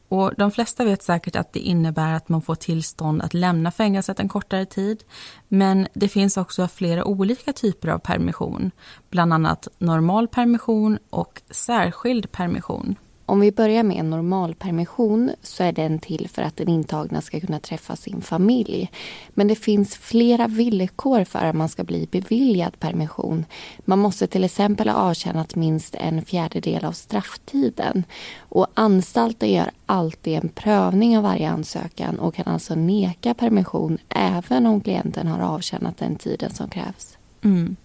Och 0.09 0.33
de 0.37 0.51
flesta 0.51 0.85
vet 0.85 1.03
säkert 1.03 1.37
att 1.37 1.53
det 1.53 1.61
innebär 1.61 2.13
att 2.13 2.29
man 2.29 2.43
får 2.43 2.55
tillstånd 2.55 3.23
att 3.23 3.35
lämna 3.35 3.71
fängelset 3.71 4.21
en 4.21 4.29
kortare 4.29 4.67
tid. 4.67 5.05
Men 5.49 5.89
det 5.95 6.09
finns 6.09 6.37
också 6.37 6.69
flera 6.69 7.05
olika 7.05 7.53
typer 7.53 7.89
av 7.89 7.99
permission. 7.99 8.71
Bland 9.11 9.33
annat 9.33 9.69
normal 9.79 10.29
permission 10.29 10.99
och 11.11 11.43
särskild 11.51 12.33
permission. 12.33 12.97
Om 13.29 13.41
vi 13.41 13.53
börjar 13.53 13.83
med 13.83 13.97
en 13.97 14.11
normalpermission 14.11 15.31
så 15.43 15.65
är 15.65 15.73
den 15.73 15.99
till 15.99 16.29
för 16.29 16.43
att 16.43 16.57
den 16.57 16.69
intagna 16.69 17.21
ska 17.21 17.41
kunna 17.41 17.61
träffa 17.61 17.97
sin 17.97 18.23
familj. 18.23 18.91
Men 19.29 19.49
det 19.49 19.55
finns 19.55 19.97
flera 19.97 20.47
villkor 20.47 21.25
för 21.25 21.39
att 21.39 21.55
man 21.55 21.69
ska 21.69 21.85
bli 21.85 22.09
beviljad 22.11 22.81
permission. 22.81 23.45
Man 23.85 23.99
måste 23.99 24.27
till 24.27 24.45
exempel 24.45 24.89
ha 24.89 24.97
avtjänat 24.97 25.55
minst 25.55 25.95
en 25.95 26.25
fjärdedel 26.25 26.85
av 26.85 26.93
strafftiden. 26.93 28.05
Och 28.39 28.67
anstalten 28.75 29.53
gör 29.53 29.71
alltid 29.87 30.35
en 30.35 30.49
prövning 30.49 31.17
av 31.17 31.23
varje 31.23 31.51
ansökan 31.51 32.19
och 32.19 32.35
kan 32.35 32.47
alltså 32.47 32.75
neka 32.75 33.35
permission 33.35 33.99
även 34.09 34.67
om 34.67 34.81
klienten 34.81 35.27
har 35.27 35.41
avtjänat 35.41 35.97
den 35.97 36.17
tiden 36.17 36.51
som 36.51 36.69
krävs. 36.69 37.19
Mm. 37.43 37.77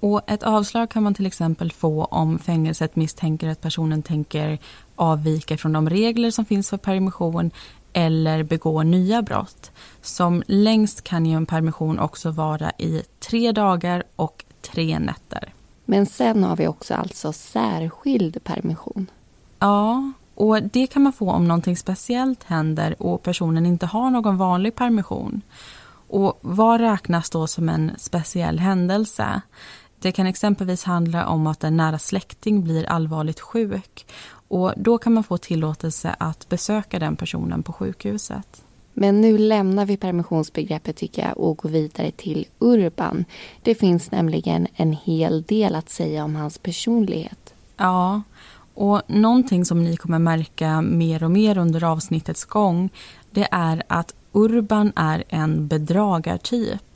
Och 0.00 0.20
ett 0.26 0.42
avslag 0.42 0.90
kan 0.90 1.02
man 1.02 1.14
till 1.14 1.26
exempel 1.26 1.72
få 1.72 2.04
om 2.04 2.38
fängelset 2.38 2.96
misstänker 2.96 3.48
att 3.48 3.60
personen 3.60 4.02
tänker 4.02 4.58
avvika 4.96 5.56
från 5.56 5.72
de 5.72 5.90
regler 5.90 6.30
som 6.30 6.44
finns 6.44 6.70
för 6.70 6.76
permission 6.76 7.50
eller 7.92 8.42
begå 8.42 8.82
nya 8.82 9.22
brott. 9.22 9.72
Som 10.02 10.42
längst 10.46 11.04
kan 11.04 11.26
ju 11.26 11.36
en 11.36 11.46
permission 11.46 11.98
också 11.98 12.30
vara 12.30 12.70
i 12.78 13.02
tre 13.28 13.52
dagar 13.52 14.04
och 14.16 14.44
tre 14.60 14.98
nätter. 14.98 15.52
Men 15.84 16.06
sen 16.06 16.44
har 16.44 16.56
vi 16.56 16.68
också 16.68 16.94
alltså 16.94 17.32
särskild 17.32 18.44
permission. 18.44 19.10
Ja, 19.58 20.12
och 20.34 20.62
det 20.62 20.86
kan 20.86 21.02
man 21.02 21.12
få 21.12 21.30
om 21.30 21.48
någonting 21.48 21.76
speciellt 21.76 22.44
händer 22.44 23.02
och 23.02 23.22
personen 23.22 23.66
inte 23.66 23.86
har 23.86 24.10
någon 24.10 24.36
vanlig 24.36 24.74
permission. 24.74 25.42
Och 26.08 26.38
vad 26.40 26.80
räknas 26.80 27.30
då 27.30 27.46
som 27.46 27.68
en 27.68 27.92
speciell 27.98 28.58
händelse? 28.58 29.42
Det 30.04 30.12
kan 30.12 30.26
exempelvis 30.26 30.84
handla 30.84 31.26
om 31.26 31.46
att 31.46 31.64
en 31.64 31.76
nära 31.76 31.98
släkting 31.98 32.64
blir 32.64 32.84
allvarligt 32.84 33.40
sjuk 33.40 34.06
och 34.48 34.72
då 34.76 34.98
kan 34.98 35.12
man 35.14 35.24
få 35.24 35.38
tillåtelse 35.38 36.16
att 36.18 36.48
besöka 36.48 36.98
den 36.98 37.16
personen 37.16 37.62
på 37.62 37.72
sjukhuset. 37.72 38.64
Men 38.92 39.20
nu 39.20 39.38
lämnar 39.38 39.86
vi 39.86 39.96
permissionsbegreppet 39.96 40.96
tycker 40.96 41.22
jag 41.22 41.38
och 41.38 41.56
går 41.56 41.68
vidare 41.68 42.10
till 42.10 42.46
Urban. 42.58 43.24
Det 43.62 43.74
finns 43.74 44.10
nämligen 44.10 44.66
en 44.74 44.92
hel 44.92 45.42
del 45.42 45.74
att 45.74 45.90
säga 45.90 46.24
om 46.24 46.36
hans 46.36 46.58
personlighet. 46.58 47.54
Ja, 47.76 48.22
och 48.74 49.02
någonting 49.06 49.64
som 49.64 49.84
ni 49.84 49.96
kommer 49.96 50.18
märka 50.18 50.80
mer 50.80 51.24
och 51.24 51.30
mer 51.30 51.58
under 51.58 51.84
avsnittets 51.84 52.44
gång 52.44 52.90
det 53.30 53.48
är 53.50 53.82
att 53.86 54.14
Urban 54.32 54.92
är 54.96 55.24
en 55.28 55.68
bedragartyp. 55.68 56.94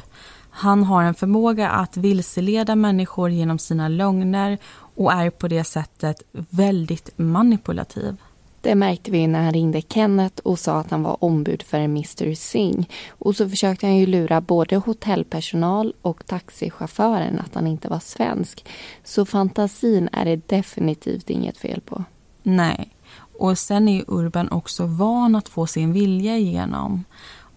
Han 0.58 0.84
har 0.84 1.02
en 1.02 1.14
förmåga 1.14 1.68
att 1.70 1.96
vilseleda 1.96 2.76
människor 2.76 3.30
genom 3.30 3.58
sina 3.58 3.88
lögner 3.88 4.58
och 4.72 5.12
är 5.12 5.30
på 5.30 5.48
det 5.48 5.64
sättet 5.64 6.22
väldigt 6.32 7.10
manipulativ. 7.16 8.16
Det 8.60 8.74
märkte 8.74 9.10
vi 9.10 9.26
när 9.26 9.42
han 9.42 9.52
ringde 9.52 9.82
Kenneth 9.82 10.42
och 10.42 10.58
sa 10.58 10.78
att 10.78 10.90
han 10.90 11.02
var 11.02 11.24
ombud 11.24 11.62
för 11.62 11.78
Mr 11.78 12.34
Singh. 12.34 12.88
Och 13.10 13.36
så 13.36 13.48
försökte 13.48 13.86
han 13.86 13.96
ju 13.96 14.06
lura 14.06 14.40
både 14.40 14.76
hotellpersonal 14.76 15.94
och 16.02 16.26
taxichauffören 16.26 17.38
att 17.38 17.54
han 17.54 17.66
inte 17.66 17.88
var 17.88 18.00
svensk. 18.00 18.66
Så 19.04 19.24
fantasin 19.24 20.08
är 20.12 20.24
det 20.24 20.48
definitivt 20.48 21.30
inget 21.30 21.58
fel 21.58 21.80
på. 21.80 22.04
Nej. 22.42 22.94
Och 23.38 23.58
sen 23.58 23.88
är 23.88 24.04
Urban 24.08 24.48
också 24.48 24.86
van 24.86 25.34
att 25.34 25.48
få 25.48 25.66
sin 25.66 25.92
vilja 25.92 26.36
igenom. 26.36 27.04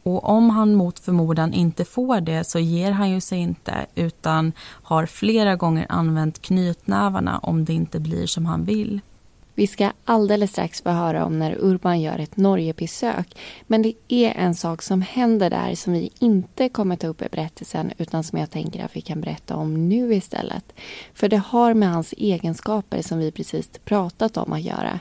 Och 0.03 0.29
om 0.29 0.49
han 0.49 0.75
mot 0.75 0.99
förmodan 0.99 1.53
inte 1.53 1.85
får 1.85 2.21
det 2.21 2.43
så 2.43 2.59
ger 2.59 2.91
han 2.91 3.09
ju 3.09 3.21
sig 3.21 3.39
inte 3.39 3.85
utan 3.95 4.53
har 4.61 5.05
flera 5.05 5.55
gånger 5.55 5.85
använt 5.89 6.41
knytnävarna 6.41 7.39
om 7.39 7.65
det 7.65 7.73
inte 7.73 7.99
blir 7.99 8.27
som 8.27 8.45
han 8.45 8.65
vill. 8.65 9.01
Vi 9.55 9.67
ska 9.67 9.91
alldeles 10.05 10.51
strax 10.51 10.81
få 10.81 10.89
höra 10.89 11.25
om 11.25 11.39
när 11.39 11.57
Urban 11.59 12.01
gör 12.01 12.19
ett 12.19 12.37
Norgebesök. 12.37 13.37
Men 13.67 13.81
det 13.81 13.93
är 14.07 14.31
en 14.31 14.55
sak 14.55 14.81
som 14.81 15.01
händer 15.01 15.49
där 15.49 15.75
som 15.75 15.93
vi 15.93 16.09
inte 16.19 16.69
kommer 16.69 16.95
ta 16.95 17.07
upp 17.07 17.21
i 17.21 17.27
berättelsen 17.31 17.91
utan 17.97 18.23
som 18.23 18.39
jag 18.39 18.51
tänker 18.51 18.85
att 18.85 18.95
vi 18.95 19.01
kan 19.01 19.21
berätta 19.21 19.55
om 19.55 19.89
nu 19.89 20.13
istället. 20.13 20.73
För 21.13 21.29
det 21.29 21.37
har 21.37 21.73
med 21.73 21.91
hans 21.91 22.13
egenskaper 22.17 23.01
som 23.01 23.19
vi 23.19 23.31
precis 23.31 23.69
pratat 23.85 24.37
om 24.37 24.53
att 24.53 24.61
göra. 24.61 24.99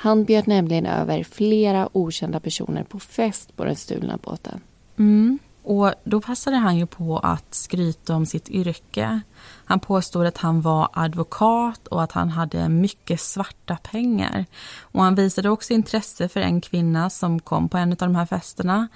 Han 0.00 0.24
bjöd 0.24 0.48
nämligen 0.48 0.86
över 0.86 1.24
flera 1.24 1.88
okända 1.92 2.40
personer 2.40 2.84
på 2.84 2.98
fest 2.98 3.56
på 3.56 3.64
den 3.64 3.76
stulna 3.76 4.18
båten. 4.22 4.60
Mm. 4.98 5.38
Och 5.68 5.92
då 6.04 6.20
passade 6.20 6.56
han 6.56 6.76
ju 6.76 6.86
på 6.86 7.18
att 7.18 7.54
skryta 7.54 8.14
om 8.14 8.26
sitt 8.26 8.48
yrke. 8.48 9.20
Han 9.64 9.80
påstod 9.80 10.26
att 10.26 10.38
han 10.38 10.60
var 10.60 10.88
advokat 10.92 11.86
och 11.86 12.02
att 12.02 12.12
han 12.12 12.30
hade 12.30 12.68
mycket 12.68 13.20
svarta 13.20 13.76
pengar. 13.76 14.44
Och 14.80 15.02
han 15.02 15.14
visade 15.14 15.50
också 15.50 15.72
intresse 15.72 16.28
för 16.28 16.40
en 16.40 16.60
kvinna 16.60 17.10
som 17.10 17.40
kom 17.40 17.68
på 17.68 17.78
en 17.78 17.92
av 17.92 17.96
de 17.96 18.14
här 18.14 18.26
festerna 18.26 18.88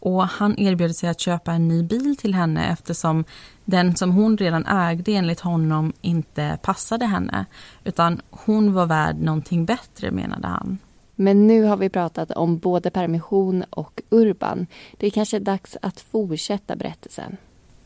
och 0.00 0.28
han 0.28 0.58
erbjöd 0.58 0.96
sig 0.96 1.08
att 1.08 1.20
köpa 1.20 1.52
en 1.52 1.68
ny 1.68 1.82
bil 1.82 2.16
till 2.16 2.34
henne 2.34 2.66
eftersom 2.66 3.24
den 3.64 3.96
som 3.96 4.10
hon 4.10 4.36
redan 4.36 4.66
ägde 4.66 5.12
enligt 5.12 5.40
honom 5.40 5.92
inte 6.00 6.58
passade 6.62 7.06
henne. 7.06 7.46
Utan 7.84 8.20
hon 8.30 8.72
var 8.72 8.86
värd 8.86 9.16
någonting 9.16 9.64
bättre 9.64 10.10
menade 10.10 10.48
han. 10.48 10.78
Men 11.20 11.46
nu 11.46 11.62
har 11.62 11.76
vi 11.76 11.88
pratat 11.88 12.30
om 12.30 12.58
både 12.58 12.90
permission 12.90 13.64
och 13.70 14.02
Urban. 14.10 14.66
Det 14.96 15.06
är 15.06 15.10
kanske 15.10 15.38
dags 15.38 15.76
att 15.82 16.00
fortsätta 16.00 16.76
berättelsen. 16.76 17.36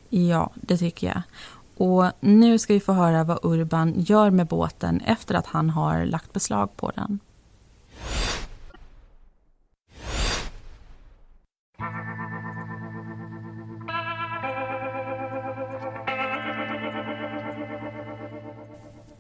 Ja, 0.08 0.50
det 0.54 0.76
tycker 0.76 1.06
jag. 1.06 1.22
Och 1.76 2.10
nu 2.20 2.58
ska 2.58 2.74
vi 2.74 2.80
få 2.80 2.92
höra 2.92 3.24
vad 3.24 3.38
Urban 3.42 4.00
gör 4.00 4.30
med 4.30 4.46
båten 4.46 5.00
efter 5.00 5.34
att 5.34 5.46
han 5.46 5.70
har 5.70 6.04
lagt 6.04 6.32
beslag 6.32 6.76
på 6.76 6.92
den. 6.94 7.18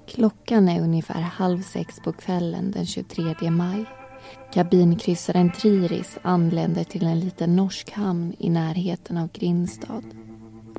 Klockan 0.06 0.68
är 0.68 0.82
ungefär 0.82 1.20
halv 1.20 1.62
sex 1.62 2.00
på 2.04 2.12
kvällen 2.12 2.70
den 2.70 2.86
23 2.86 3.50
maj. 3.50 4.03
Kabinkryssaren 4.52 5.52
Triris 5.52 6.18
anländer 6.22 6.84
till 6.84 7.06
en 7.06 7.20
liten 7.20 7.56
norsk 7.56 7.90
hamn 7.90 8.34
i 8.38 8.50
närheten 8.50 9.16
av 9.16 9.28
Grindstad. 9.32 10.02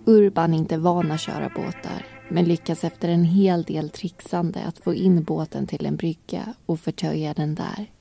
Urban 0.06 0.54
är 0.54 0.58
inte 0.58 0.78
van 0.78 1.12
att 1.12 1.20
köra 1.20 1.50
båtar 1.56 2.06
men 2.30 2.46
lyckas 2.46 2.84
efter 2.84 3.10
en 3.10 3.24
hel 3.24 3.64
del 3.64 3.90
trixande 3.90 4.64
att 4.64 4.80
få 4.80 4.94
in 4.94 5.24
båten 5.24 5.68
till 5.68 5.86
en 5.86 5.96
brygga 5.96 6.54
och 6.66 6.80
förtöja 6.80 7.34
den 7.34 7.56
där. 7.56 7.92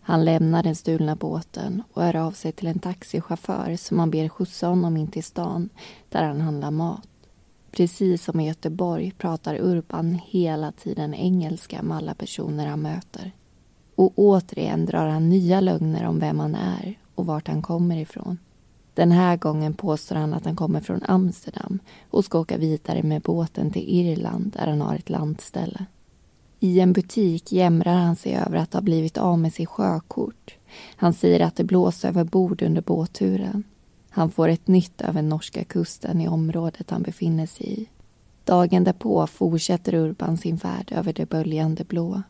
Han 0.00 0.24
lämnar 0.24 0.62
den 0.62 0.76
stulna 0.76 1.16
båten 1.16 1.82
och 1.92 2.02
hör 2.02 2.16
av 2.16 2.32
sig 2.32 2.52
till 2.52 2.66
en 2.66 2.78
taxichaufför 2.78 3.76
som 3.76 3.98
han 3.98 4.10
ber 4.10 4.28
skjutsa 4.28 4.66
honom 4.66 4.96
in 4.96 5.10
till 5.10 5.24
stan 5.24 5.68
där 6.08 6.24
han 6.24 6.40
handlar 6.40 6.70
mat. 6.70 7.08
Precis 7.70 8.24
som 8.24 8.40
i 8.40 8.48
Göteborg 8.48 9.12
pratar 9.18 9.60
Urban 9.60 10.18
hela 10.26 10.72
tiden 10.72 11.14
engelska 11.14 11.82
med 11.82 11.96
alla 11.96 12.14
personer 12.14 12.66
han 12.66 12.82
möter. 12.82 13.32
Och 13.98 14.12
återigen 14.16 14.86
drar 14.86 15.08
han 15.08 15.28
nya 15.28 15.60
lögner 15.60 16.06
om 16.06 16.18
vem 16.18 16.38
han 16.38 16.54
är 16.54 16.98
och 17.14 17.26
vart 17.26 17.48
han 17.48 17.62
kommer 17.62 17.96
ifrån. 17.96 18.38
Den 18.94 19.12
här 19.12 19.36
gången 19.36 19.74
påstår 19.74 20.16
han 20.16 20.34
att 20.34 20.44
han 20.44 20.56
kommer 20.56 20.80
från 20.80 21.02
Amsterdam 21.02 21.78
och 22.10 22.24
ska 22.24 22.38
åka 22.38 22.56
vidare 22.56 23.02
med 23.02 23.22
båten 23.22 23.70
till 23.70 23.88
Irland 23.88 24.56
där 24.58 24.66
han 24.66 24.80
har 24.80 24.94
ett 24.94 25.10
landställe. 25.10 25.86
I 26.60 26.80
en 26.80 26.92
butik 26.92 27.52
jämrar 27.52 27.94
han 27.94 28.16
sig 28.16 28.34
över 28.34 28.56
att 28.56 28.74
ha 28.74 28.80
blivit 28.80 29.18
av 29.18 29.38
med 29.38 29.52
sitt 29.52 29.68
sjökort. 29.68 30.54
Han 30.96 31.14
säger 31.14 31.40
att 31.40 31.56
det 31.56 31.64
blåste 31.64 32.08
över 32.08 32.24
bord 32.24 32.62
under 32.62 32.82
båtturen. 32.82 33.64
Han 34.10 34.30
får 34.30 34.48
ett 34.48 34.68
nytt 34.68 35.00
över 35.00 35.22
norska 35.22 35.64
kusten 35.64 36.20
i 36.20 36.28
området 36.28 36.90
han 36.90 37.02
befinner 37.02 37.46
sig 37.46 37.80
i. 37.80 37.86
Dagen 38.44 38.84
därpå 38.84 39.26
fortsätter 39.26 39.94
Urban 39.94 40.36
sin 40.36 40.58
färd 40.58 40.92
över 40.92 41.12
det 41.12 41.28
böljande 41.28 41.84
blå. 41.84 42.22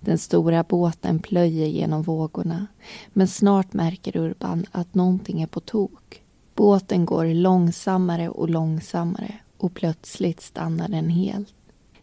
Den 0.00 0.18
stora 0.18 0.62
båten 0.62 1.18
plöjer 1.18 1.66
genom 1.66 2.02
vågorna 2.02 2.66
men 3.12 3.28
snart 3.28 3.72
märker 3.72 4.16
Urban 4.16 4.66
att 4.72 4.94
någonting 4.94 5.42
är 5.42 5.46
på 5.46 5.60
tok. 5.60 6.22
Båten 6.54 7.04
går 7.04 7.26
långsammare 7.26 8.28
och 8.28 8.50
långsammare 8.50 9.34
och 9.56 9.74
plötsligt 9.74 10.40
stannar 10.40 10.88
den 10.88 11.08
helt. 11.08 11.54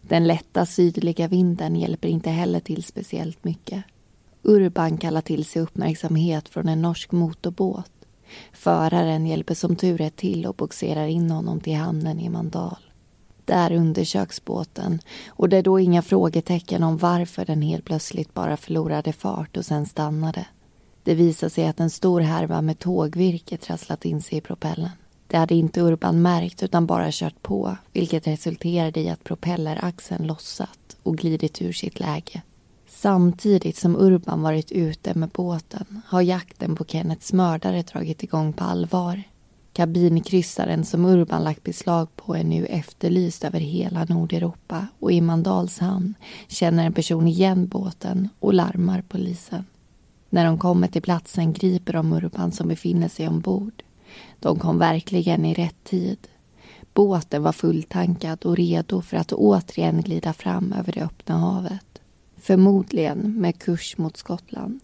Den 0.01 0.27
lätta 0.27 0.65
sydliga 0.65 1.27
vinden 1.27 1.75
hjälper 1.75 2.07
inte 2.07 2.29
heller 2.29 2.59
till 2.59 2.83
speciellt 2.83 3.43
mycket. 3.43 3.83
Urban 4.43 4.97
kallar 4.97 5.21
till 5.21 5.45
sig 5.45 5.61
uppmärksamhet 5.61 6.49
från 6.49 6.69
en 6.69 6.81
norsk 6.81 7.11
motorbåt. 7.11 7.91
Föraren 8.53 9.25
hjälper 9.25 9.53
som 9.53 9.75
tur 9.75 10.01
är 10.01 10.09
till 10.09 10.45
och 10.45 10.55
boxerar 10.55 11.07
in 11.07 11.31
honom 11.31 11.59
till 11.59 11.75
hamnen 11.75 12.19
i 12.19 12.29
Mandal. 12.29 12.86
Där 13.47 13.71
undersöks 13.71 14.45
båten 14.45 14.99
och 15.27 15.49
det 15.49 15.57
är 15.57 15.63
då 15.63 15.79
inga 15.79 16.01
frågetecken 16.01 16.83
om 16.83 16.97
varför 16.97 17.45
den 17.45 17.61
helt 17.61 17.85
plötsligt 17.85 18.33
bara 18.33 18.57
förlorade 18.57 19.13
fart 19.13 19.57
och 19.57 19.65
sen 19.65 19.85
stannade. 19.85 20.45
Det 21.03 21.15
visar 21.15 21.49
sig 21.49 21.67
att 21.67 21.79
en 21.79 21.89
stor 21.89 22.21
härva 22.21 22.61
med 22.61 22.79
tågvirke 22.79 23.57
trasslat 23.57 24.05
in 24.05 24.21
sig 24.21 24.37
i 24.37 24.41
propellen. 24.41 24.89
Det 25.27 25.37
hade 25.37 25.55
inte 25.55 25.81
Urban 25.81 26.21
märkt 26.21 26.63
utan 26.63 26.85
bara 26.85 27.07
kört 27.11 27.41
på 27.41 27.77
vilket 27.93 28.27
resulterade 28.27 28.99
i 28.99 29.09
att 29.09 29.23
propelleraxeln 29.23 30.27
lossat 30.27 30.97
och 31.03 31.17
glidit 31.17 31.61
ur 31.61 31.73
sitt 31.73 31.99
läge. 31.99 32.41
Samtidigt 32.87 33.77
som 33.77 33.95
Urban 33.95 34.41
varit 34.41 34.71
ute 34.71 35.13
med 35.13 35.29
båten 35.29 36.01
har 36.05 36.21
jakten 36.21 36.75
på 36.75 36.85
Kennets 36.85 37.33
mördare 37.33 37.81
dragit 37.81 38.23
igång 38.23 38.53
på 38.53 38.63
allvar. 38.63 39.23
Kabinkryssaren 39.77 40.85
som 40.85 41.05
Urban 41.05 41.43
lagt 41.43 41.63
beslag 41.63 42.15
på 42.15 42.35
är 42.35 42.43
nu 42.43 42.65
efterlyst 42.65 43.43
över 43.43 43.59
hela 43.59 44.05
Nordeuropa 44.05 44.87
och 44.99 45.11
i 45.11 45.21
Mandals 45.21 45.79
hamn 45.79 46.13
känner 46.47 46.85
en 46.85 46.93
person 46.93 47.27
igen 47.27 47.67
båten 47.67 48.29
och 48.39 48.53
larmar 48.53 49.03
polisen. 49.07 49.65
När 50.29 50.45
de 50.45 50.57
kommer 50.57 50.87
till 50.87 51.01
platsen 51.01 51.53
griper 51.53 51.93
de 51.93 52.13
Urban 52.13 52.51
som 52.51 52.67
befinner 52.67 53.07
sig 53.07 53.27
ombord. 53.27 53.83
De 54.39 54.59
kom 54.59 54.77
verkligen 54.79 55.45
i 55.45 55.53
rätt 55.53 55.83
tid. 55.83 56.27
Båten 56.93 57.43
var 57.43 57.51
fulltankad 57.51 58.45
och 58.45 58.57
redo 58.57 59.01
för 59.01 59.17
att 59.17 59.33
återigen 59.33 60.01
glida 60.01 60.33
fram 60.33 60.73
över 60.73 60.91
det 60.91 61.01
öppna 61.01 61.37
havet. 61.37 62.01
Förmodligen 62.37 63.41
med 63.41 63.59
kurs 63.59 63.97
mot 63.97 64.17
Skottland. 64.17 64.79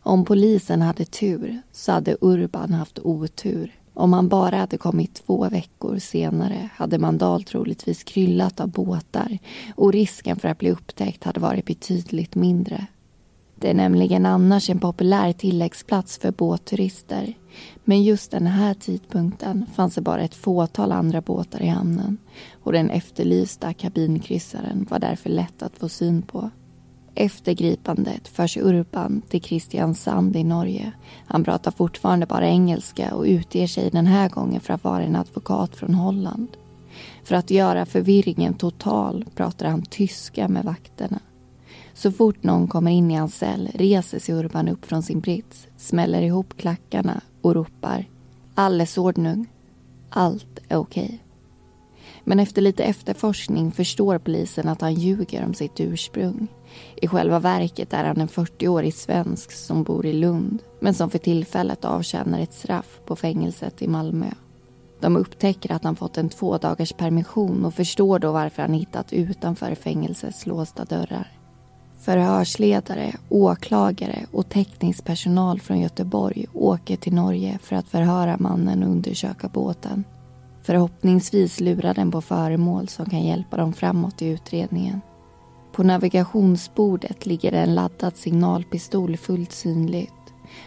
Om 0.00 0.24
polisen 0.24 0.82
hade 0.82 1.04
tur 1.04 1.62
så 1.72 1.92
hade 1.92 2.16
Urban 2.20 2.72
haft 2.72 2.98
otur. 2.98 3.74
Om 3.98 4.12
han 4.12 4.28
bara 4.28 4.56
hade 4.56 4.78
kommit 4.78 5.14
två 5.26 5.48
veckor 5.48 5.98
senare 5.98 6.68
hade 6.74 6.98
Mandal 6.98 7.44
troligtvis 7.44 8.04
kryllat 8.04 8.60
av 8.60 8.68
båtar 8.68 9.38
och 9.76 9.92
risken 9.92 10.36
för 10.36 10.48
att 10.48 10.58
bli 10.58 10.70
upptäckt 10.70 11.24
hade 11.24 11.40
varit 11.40 11.64
betydligt 11.64 12.34
mindre. 12.34 12.86
Det 13.54 13.70
är 13.70 13.74
nämligen 13.74 14.26
annars 14.26 14.70
en 14.70 14.78
populär 14.78 15.32
tilläggsplats 15.32 16.18
för 16.18 16.30
båtturister. 16.30 17.34
Men 17.84 18.02
just 18.02 18.30
den 18.30 18.46
här 18.46 18.74
tidpunkten 18.74 19.66
fanns 19.74 19.94
det 19.94 20.00
bara 20.00 20.22
ett 20.22 20.34
fåtal 20.34 20.92
andra 20.92 21.20
båtar 21.20 21.62
i 21.62 21.68
hamnen 21.68 22.18
och 22.62 22.72
den 22.72 22.90
efterlysta 22.90 23.72
kabinkryssaren 23.72 24.86
var 24.90 24.98
därför 24.98 25.30
lätt 25.30 25.62
att 25.62 25.78
få 25.78 25.88
syn 25.88 26.22
på. 26.22 26.50
Efter 27.20 27.52
gripandet 27.52 28.28
förs 28.28 28.56
Urban 28.56 29.22
till 29.28 29.42
Kristiansand 29.42 30.36
i 30.36 30.44
Norge. 30.44 30.92
Han 31.26 31.44
pratar 31.44 31.70
fortfarande 31.70 32.26
bara 32.26 32.48
engelska 32.48 33.14
och 33.14 33.24
utger 33.24 33.66
sig 33.66 33.90
den 33.90 34.06
här 34.06 34.28
gången 34.28 34.60
för 34.60 34.74
att 34.74 34.84
vara 34.84 35.02
en 35.02 35.16
advokat 35.16 35.76
från 35.76 35.94
Holland. 35.94 36.48
För 37.24 37.34
att 37.34 37.50
göra 37.50 37.86
förvirringen 37.86 38.54
total 38.54 39.24
pratar 39.34 39.66
han 39.66 39.82
tyska 39.82 40.48
med 40.48 40.64
vakterna. 40.64 41.20
Så 41.94 42.12
fort 42.12 42.42
någon 42.42 42.68
kommer 42.68 42.90
in 42.90 43.10
i 43.10 43.14
hans 43.14 43.34
cell 43.34 43.70
reser 43.74 44.18
sig 44.18 44.34
Urban 44.34 44.68
upp 44.68 44.84
från 44.86 45.02
sin 45.02 45.20
brits, 45.20 45.66
smäller 45.76 46.22
ihop 46.22 46.56
klackarna 46.56 47.20
och 47.42 47.54
ropar 47.54 48.04
Alles 48.54 48.98
ordnung. 48.98 49.46
Allt 50.10 50.58
är 50.68 50.76
okej. 50.76 51.04
Okay. 51.04 51.18
Men 52.24 52.40
efter 52.40 52.62
lite 52.62 52.84
efterforskning 52.84 53.72
förstår 53.72 54.18
polisen 54.18 54.68
att 54.68 54.80
han 54.80 54.94
ljuger 54.94 55.44
om 55.44 55.54
sitt 55.54 55.80
ursprung. 55.80 56.48
I 56.96 57.08
själva 57.08 57.38
verket 57.38 57.92
är 57.92 58.04
han 58.04 58.20
en 58.20 58.28
40-årig 58.28 58.94
svensk 58.94 59.52
som 59.52 59.82
bor 59.82 60.06
i 60.06 60.12
Lund 60.12 60.62
men 60.80 60.94
som 60.94 61.10
för 61.10 61.18
tillfället 61.18 61.84
avtjänar 61.84 62.40
ett 62.40 62.54
straff 62.54 63.00
på 63.06 63.16
fängelset 63.16 63.82
i 63.82 63.88
Malmö. 63.88 64.30
De 65.00 65.16
upptäcker 65.16 65.72
att 65.72 65.84
han 65.84 65.96
fått 65.96 66.18
en 66.18 66.28
två 66.28 66.58
dagars 66.58 66.92
permission 66.92 67.64
och 67.64 67.74
förstår 67.74 68.18
då 68.18 68.32
varför 68.32 68.62
han 68.62 68.74
hittat 68.74 69.12
utanför 69.12 69.74
fängelsets 69.74 70.46
låsta 70.46 70.84
dörrar. 70.84 71.32
Förhörsledare, 72.00 73.14
åklagare 73.28 74.26
och 74.32 74.48
teknisk 74.48 75.04
personal 75.04 75.60
från 75.60 75.80
Göteborg 75.80 76.46
åker 76.54 76.96
till 76.96 77.14
Norge 77.14 77.58
för 77.62 77.76
att 77.76 77.88
förhöra 77.88 78.36
mannen 78.38 78.82
och 78.82 78.90
undersöka 78.90 79.48
båten. 79.48 80.04
Förhoppningsvis 80.62 81.60
lurar 81.60 81.94
den 81.94 82.10
på 82.10 82.20
föremål 82.20 82.88
som 82.88 83.10
kan 83.10 83.22
hjälpa 83.22 83.56
dem 83.56 83.72
framåt 83.72 84.22
i 84.22 84.26
utredningen. 84.26 85.00
På 85.72 85.82
navigationsbordet 85.82 87.26
ligger 87.26 87.52
en 87.52 87.74
laddad 87.74 88.16
signalpistol 88.16 89.16
fullt 89.16 89.52
synligt. 89.52 90.12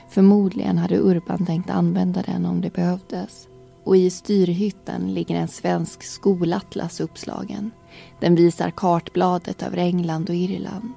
Förmodligen 0.10 0.78
hade 0.78 1.00
Urban 1.00 1.46
tänkt 1.46 1.70
använda 1.70 2.22
den 2.22 2.46
om 2.46 2.62
det 2.62 2.74
behövdes. 2.74 3.48
Och 3.84 3.98
i 3.98 4.10
styrhytten 4.10 5.14
ligger 5.14 5.36
en 5.36 5.48
svensk 5.48 6.04
skolatlas 6.04 7.00
uppslagen. 7.00 7.72
Den 8.20 8.36
visar 8.36 8.72
kartbladet 8.72 9.64
över 9.64 9.78
England 9.78 10.30
och 10.30 10.36
Irland. 10.36 10.94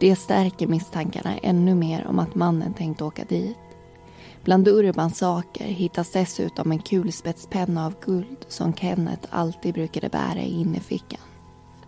Det 0.00 0.16
stärker 0.16 0.66
misstankarna 0.66 1.36
ännu 1.36 1.74
mer 1.74 2.06
om 2.06 2.18
att 2.18 2.34
mannen 2.34 2.74
tänkt 2.74 3.02
åka 3.02 3.24
dit. 3.24 3.56
Bland 4.44 4.68
Urbans 4.68 5.18
saker 5.18 5.64
hittas 5.64 6.12
dessutom 6.12 6.72
en 6.72 6.78
kulspetspenna 6.78 7.86
av 7.86 7.94
guld 8.04 8.46
som 8.48 8.74
Kenneth 8.74 9.28
alltid 9.30 9.74
brukade 9.74 10.08
bära 10.08 10.40
i 10.40 10.60
innerfickan. 10.60 11.20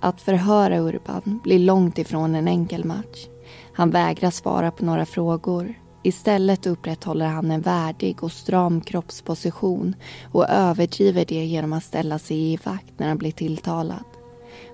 Att 0.05 0.21
förhöra 0.21 0.79
Urban 0.79 1.41
blir 1.43 1.59
långt 1.59 1.99
ifrån 1.99 2.35
en 2.35 2.49
enkel 2.49 2.85
match. 2.85 3.27
Han 3.75 3.91
vägrar 3.91 4.31
svara 4.31 4.71
på 4.71 4.85
några 4.85 5.07
frågor. 5.07 5.75
Istället 6.03 6.67
upprätthåller 6.67 7.27
han 7.27 7.51
en 7.51 7.61
värdig 7.61 8.25
och 8.25 8.33
stram 8.33 8.81
kroppsposition 8.81 9.95
och 10.33 10.49
överdriver 10.49 11.25
det 11.29 11.45
genom 11.45 11.73
att 11.73 11.85
ställa 11.85 12.19
sig 12.19 12.53
i 12.53 12.59
vakt 12.65 12.93
när 12.99 13.09
han 13.09 13.19
blir 13.19 13.33
tilltalad. 13.33 14.05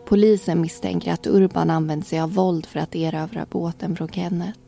Polisen 0.06 0.60
misstänker 0.60 1.12
att 1.12 1.26
Urban 1.26 1.70
använt 1.70 2.06
sig 2.06 2.20
av 2.20 2.34
våld 2.34 2.66
för 2.66 2.80
att 2.80 2.94
erövra 2.94 3.46
båten 3.50 3.96
från 3.96 4.08
Kenneth. 4.08 4.58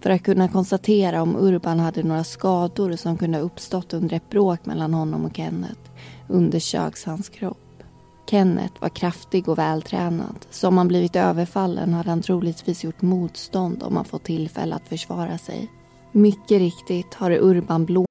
För 0.00 0.10
att 0.10 0.22
kunna 0.22 0.48
konstatera 0.48 1.22
om 1.22 1.36
Urban 1.36 1.80
hade 1.80 2.02
några 2.02 2.24
skador 2.24 2.96
som 2.96 3.18
kunde 3.18 3.38
ha 3.38 3.44
uppstått 3.44 3.94
under 3.94 4.16
ett 4.16 4.30
bråk 4.30 4.66
mellan 4.66 4.94
honom 4.94 5.24
och 5.24 5.36
Kenneth 5.36 5.80
undersöks 6.28 7.04
hans 7.04 7.28
kropp. 7.28 7.67
Kenneth 8.30 8.82
var 8.82 8.88
kraftig 8.88 9.48
och 9.48 9.58
vältränad 9.58 10.46
så 10.50 10.68
om 10.68 10.78
han 10.78 10.88
blivit 10.88 11.16
överfallen 11.16 11.94
hade 11.94 12.10
han 12.10 12.22
troligtvis 12.22 12.84
gjort 12.84 13.02
motstånd 13.02 13.82
om 13.82 13.96
han 13.96 14.04
fått 14.04 14.24
tillfälle 14.24 14.74
att 14.74 14.88
försvara 14.88 15.38
sig. 15.38 15.70
Mycket 16.12 16.58
riktigt 16.58 17.14
har 17.14 17.30
Urban 17.30 17.84
blå... 17.84 18.04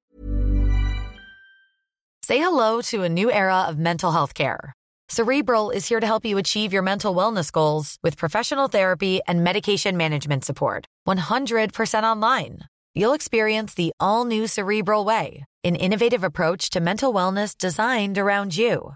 Say 2.28 2.38
hello 2.38 2.82
to 2.82 3.04
a 3.06 3.10
new 3.10 3.30
era 3.30 3.70
of 3.70 3.76
mental 3.76 4.12
health 4.12 4.34
care. 4.34 4.74
Cerebral 5.12 5.72
is 5.76 5.90
here 5.90 6.02
to 6.02 6.08
help 6.08 6.26
you 6.26 6.40
achieve 6.40 6.74
your 6.74 6.84
mental 6.84 7.16
wellness 7.16 7.52
goals 7.52 7.98
with 8.04 8.18
professional 8.18 8.70
therapy 8.70 9.20
and 9.28 9.44
medication 9.44 9.98
management 9.98 10.46
support. 10.46 10.86
100% 11.08 12.04
online. 12.04 12.60
You'll 12.96 13.16
experience 13.16 13.76
the 13.76 13.92
all 14.00 14.26
new 14.26 14.48
Cerebral 14.48 15.06
Way, 15.06 15.46
an 15.64 15.76
innovative 15.76 16.24
approach 16.24 16.70
to 16.72 16.80
mental 16.80 17.14
wellness 17.14 17.58
designed 17.58 18.18
around 18.18 18.58
you. 18.58 18.96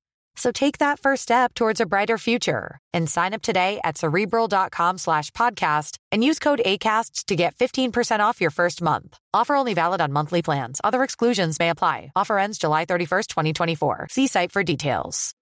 So 0.35 0.51
take 0.51 0.77
that 0.77 0.99
first 0.99 1.23
step 1.23 1.53
towards 1.53 1.81
a 1.81 1.85
brighter 1.85 2.17
future 2.17 2.79
and 2.93 3.09
sign 3.09 3.33
up 3.33 3.41
today 3.41 3.79
at 3.83 3.97
cerebral.com 3.97 4.97
slash 4.97 5.31
podcast 5.31 5.97
and 6.11 6.23
use 6.23 6.39
code 6.39 6.61
ACasts 6.65 7.25
to 7.25 7.35
get 7.35 7.55
15% 7.55 8.19
off 8.19 8.41
your 8.41 8.51
first 8.51 8.81
month. 8.81 9.17
Offer 9.33 9.55
only 9.55 9.73
valid 9.73 10.01
on 10.01 10.13
monthly 10.13 10.41
plans. 10.41 10.79
Other 10.83 11.03
exclusions 11.03 11.59
may 11.59 11.69
apply. 11.69 12.11
Offer 12.15 12.37
ends 12.39 12.57
July 12.57 12.85
31st, 12.85 13.27
2024. 13.27 14.07
See 14.09 14.27
site 14.27 14.51
for 14.51 14.63
details. 14.63 15.35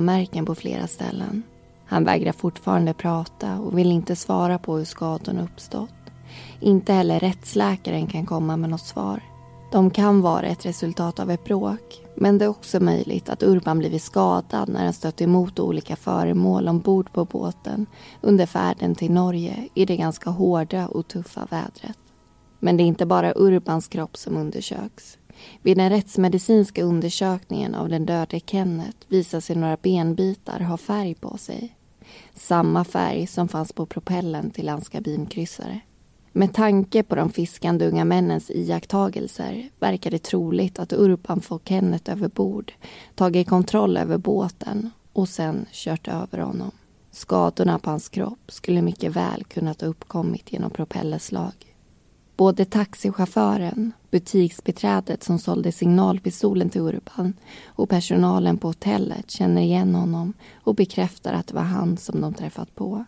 märken 0.00 0.46
på 0.46 0.54
flera 0.54 0.86
ställen. 0.86 1.42
Han 1.86 2.04
vägrar 2.04 2.32
fortfarande 2.32 2.94
prata 2.94 3.58
och 3.58 3.78
vill 3.78 3.92
inte 3.92 4.16
svara 4.16 4.58
på 4.58 4.76
hur 4.76 4.84
skadorna 4.84 5.42
uppstått. 5.42 5.90
Inte 6.60 6.92
heller 6.92 7.20
rättsläkaren 7.20 8.06
kan 8.06 8.26
komma 8.26 8.56
med 8.56 8.70
något 8.70 8.86
svar. 8.86 9.20
De 9.72 9.90
kan 9.90 10.20
vara 10.20 10.46
ett 10.46 10.66
resultat 10.66 11.20
av 11.20 11.30
ett 11.30 11.44
bråk 11.44 12.02
men 12.20 12.38
det 12.38 12.44
är 12.44 12.48
också 12.48 12.80
möjligt 12.80 13.28
att 13.28 13.42
Urban 13.42 13.78
blivit 13.78 14.02
skadad 14.02 14.68
när 14.68 14.84
han 14.84 14.92
stött 14.92 15.20
emot 15.20 15.58
olika 15.58 15.96
föremål 15.96 16.68
ombord 16.68 17.12
på 17.12 17.24
båten 17.24 17.86
under 18.20 18.46
färden 18.46 18.94
till 18.94 19.10
Norge 19.10 19.68
i 19.74 19.84
det 19.84 19.96
ganska 19.96 20.30
hårda 20.30 20.88
och 20.88 21.08
tuffa 21.08 21.46
vädret. 21.50 21.98
Men 22.58 22.76
det 22.76 22.82
är 22.82 22.84
inte 22.84 23.06
bara 23.06 23.32
Urbans 23.36 23.88
kropp 23.88 24.16
som 24.16 24.36
undersöks. 24.36 25.18
Vid 25.62 25.76
den 25.76 25.90
rättsmedicinska 25.90 26.82
undersökningen 26.82 27.74
av 27.74 27.88
den 27.88 28.06
döde 28.06 28.40
Kenneth 28.40 28.98
visar 29.08 29.40
sig 29.40 29.56
några 29.56 29.76
benbitar 29.76 30.60
ha 30.60 30.76
färg 30.76 31.14
på 31.14 31.36
sig. 31.38 31.76
Samma 32.34 32.84
färg 32.84 33.26
som 33.26 33.48
fanns 33.48 33.72
på 33.72 33.86
propellen 33.86 34.50
till 34.50 34.68
hans 34.68 34.88
kabinkryssare. 34.88 35.80
Med 36.38 36.54
tanke 36.54 37.02
på 37.02 37.14
de 37.14 37.30
fiskande 37.30 37.86
unga 37.86 38.04
männens 38.04 38.50
iakttagelser 38.50 39.70
verkar 39.78 40.10
det 40.10 40.18
troligt 40.18 40.78
att 40.78 40.92
Urban 40.92 41.40
fått 41.40 41.68
Kenneth 41.68 42.10
över 42.10 42.28
bord, 42.28 42.72
tagit 43.14 43.48
kontroll 43.48 43.96
över 43.96 44.18
båten 44.18 44.90
och 45.12 45.28
sen 45.28 45.66
kört 45.72 46.08
över 46.08 46.38
honom. 46.38 46.70
Skadorna 47.10 47.78
på 47.78 47.90
hans 47.90 48.08
kropp 48.08 48.52
skulle 48.52 48.82
mycket 48.82 49.16
väl 49.16 49.44
kunnat 49.44 49.80
ha 49.80 49.88
uppkommit 49.88 50.52
genom 50.52 50.70
propellerslag. 50.70 51.74
Både 52.36 52.64
taxichauffören, 52.64 53.92
butiksbeträdet 54.10 55.24
som 55.24 55.38
sålde 55.38 55.72
signalpistolen 55.72 56.70
till 56.70 56.80
Urban 56.80 57.32
och 57.66 57.88
personalen 57.88 58.58
på 58.58 58.68
hotellet 58.68 59.30
känner 59.30 59.62
igen 59.62 59.94
honom 59.94 60.32
och 60.54 60.74
bekräftar 60.74 61.32
att 61.32 61.46
det 61.46 61.54
var 61.54 61.62
han 61.62 61.96
som 61.96 62.20
de 62.20 62.34
träffat 62.34 62.74
på. 62.74 63.04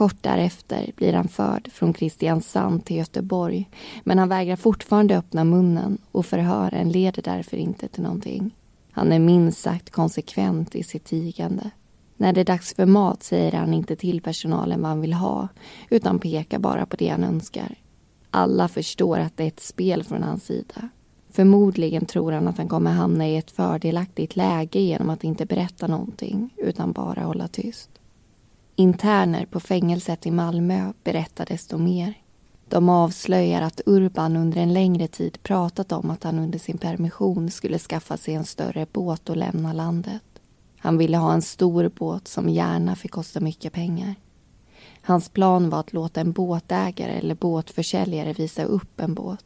Kort 0.00 0.22
därefter 0.22 0.92
blir 0.96 1.12
han 1.12 1.28
förd 1.28 1.68
från 1.72 1.92
Kristiansand 1.92 2.84
till 2.84 2.96
Göteborg 2.96 3.70
men 4.04 4.18
han 4.18 4.28
vägrar 4.28 4.56
fortfarande 4.56 5.16
öppna 5.16 5.44
munnen 5.44 5.98
och 6.12 6.26
förhören 6.26 6.92
leder 6.92 7.22
därför 7.22 7.56
inte 7.56 7.88
till 7.88 8.02
någonting. 8.02 8.54
Han 8.92 9.12
är 9.12 9.18
minst 9.18 9.60
sagt 9.60 9.90
konsekvent 9.90 10.74
i 10.74 10.82
sitt 10.82 11.04
tigande. 11.04 11.70
När 12.16 12.32
det 12.32 12.40
är 12.40 12.44
dags 12.44 12.74
för 12.74 12.86
mat 12.86 13.22
säger 13.22 13.52
han 13.52 13.74
inte 13.74 13.96
till 13.96 14.20
personalen 14.20 14.82
vad 14.82 14.88
han 14.88 15.00
vill 15.00 15.12
ha 15.12 15.48
utan 15.90 16.18
pekar 16.18 16.58
bara 16.58 16.86
på 16.86 16.96
det 16.96 17.08
han 17.08 17.24
önskar. 17.24 17.74
Alla 18.30 18.68
förstår 18.68 19.18
att 19.18 19.36
det 19.36 19.44
är 19.44 19.48
ett 19.48 19.60
spel 19.60 20.04
från 20.04 20.22
hans 20.22 20.44
sida. 20.44 20.88
Förmodligen 21.30 22.06
tror 22.06 22.32
han 22.32 22.48
att 22.48 22.58
han 22.58 22.68
kommer 22.68 22.90
hamna 22.90 23.28
i 23.28 23.36
ett 23.36 23.50
fördelaktigt 23.50 24.36
läge 24.36 24.80
genom 24.80 25.10
att 25.10 25.24
inte 25.24 25.46
berätta 25.46 25.86
någonting 25.86 26.54
utan 26.56 26.92
bara 26.92 27.22
hålla 27.22 27.48
tyst. 27.48 27.99
Interner 28.80 29.46
på 29.46 29.60
fängelset 29.60 30.26
i 30.26 30.30
Malmö 30.30 30.92
berättar 31.04 31.46
desto 31.46 31.78
mer. 31.78 32.14
De 32.68 32.88
avslöjar 32.88 33.62
att 33.62 33.80
Urban 33.86 34.36
under 34.36 34.60
en 34.60 34.72
längre 34.72 35.08
tid 35.08 35.42
pratat 35.42 35.92
om 35.92 36.10
att 36.10 36.24
han 36.24 36.38
under 36.38 36.58
sin 36.58 36.78
permission 36.78 37.50
skulle 37.50 37.78
skaffa 37.78 38.16
sig 38.16 38.34
en 38.34 38.44
större 38.44 38.86
båt 38.92 39.28
och 39.28 39.36
lämna 39.36 39.72
landet. 39.72 40.22
Han 40.78 40.98
ville 40.98 41.16
ha 41.16 41.32
en 41.32 41.42
stor 41.42 41.88
båt 41.88 42.28
som 42.28 42.48
gärna 42.48 42.96
fick 42.96 43.10
kosta 43.10 43.40
mycket 43.40 43.72
pengar. 43.72 44.14
Hans 45.02 45.28
plan 45.28 45.70
var 45.70 45.80
att 45.80 45.92
låta 45.92 46.20
en 46.20 46.32
båtägare 46.32 47.12
eller 47.12 47.34
båtförsäljare 47.34 48.32
visa 48.32 48.64
upp 48.64 49.00
en 49.00 49.14
båt. 49.14 49.44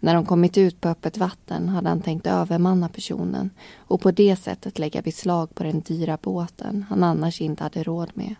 När 0.00 0.14
de 0.14 0.26
kommit 0.26 0.58
ut 0.58 0.80
på 0.80 0.88
öppet 0.88 1.18
vatten 1.18 1.68
hade 1.68 1.88
han 1.88 2.00
tänkt 2.00 2.26
övermanna 2.26 2.88
personen 2.88 3.50
och 3.76 4.00
på 4.00 4.10
det 4.10 4.36
sättet 4.36 4.78
lägga 4.78 5.02
beslag 5.02 5.54
på 5.54 5.62
den 5.62 5.80
dyra 5.80 6.18
båten 6.22 6.84
han 6.88 7.04
annars 7.04 7.40
inte 7.40 7.62
hade 7.62 7.82
råd 7.82 8.10
med. 8.14 8.34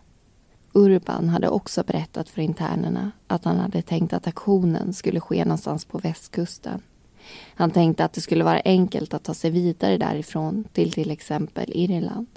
Urban 0.73 1.29
hade 1.29 1.49
också 1.49 1.83
berättat 1.83 2.29
för 2.29 2.41
internerna 2.41 3.11
att 3.27 3.45
han 3.45 3.59
hade 3.59 3.81
tänkt 3.81 4.13
att 4.13 4.27
aktionen 4.27 4.93
skulle 4.93 5.19
ske 5.19 5.45
någonstans 5.45 5.85
på 5.85 5.97
västkusten. 5.97 6.81
Han 7.55 7.71
tänkte 7.71 8.05
att 8.05 8.13
det 8.13 8.21
skulle 8.21 8.43
vara 8.43 8.61
enkelt 8.65 9.13
att 9.13 9.23
ta 9.23 9.33
sig 9.33 9.51
vidare 9.51 9.97
därifrån 9.97 10.63
till 10.73 10.91
till 10.91 11.11
exempel 11.11 11.71
Irland. 11.75 12.27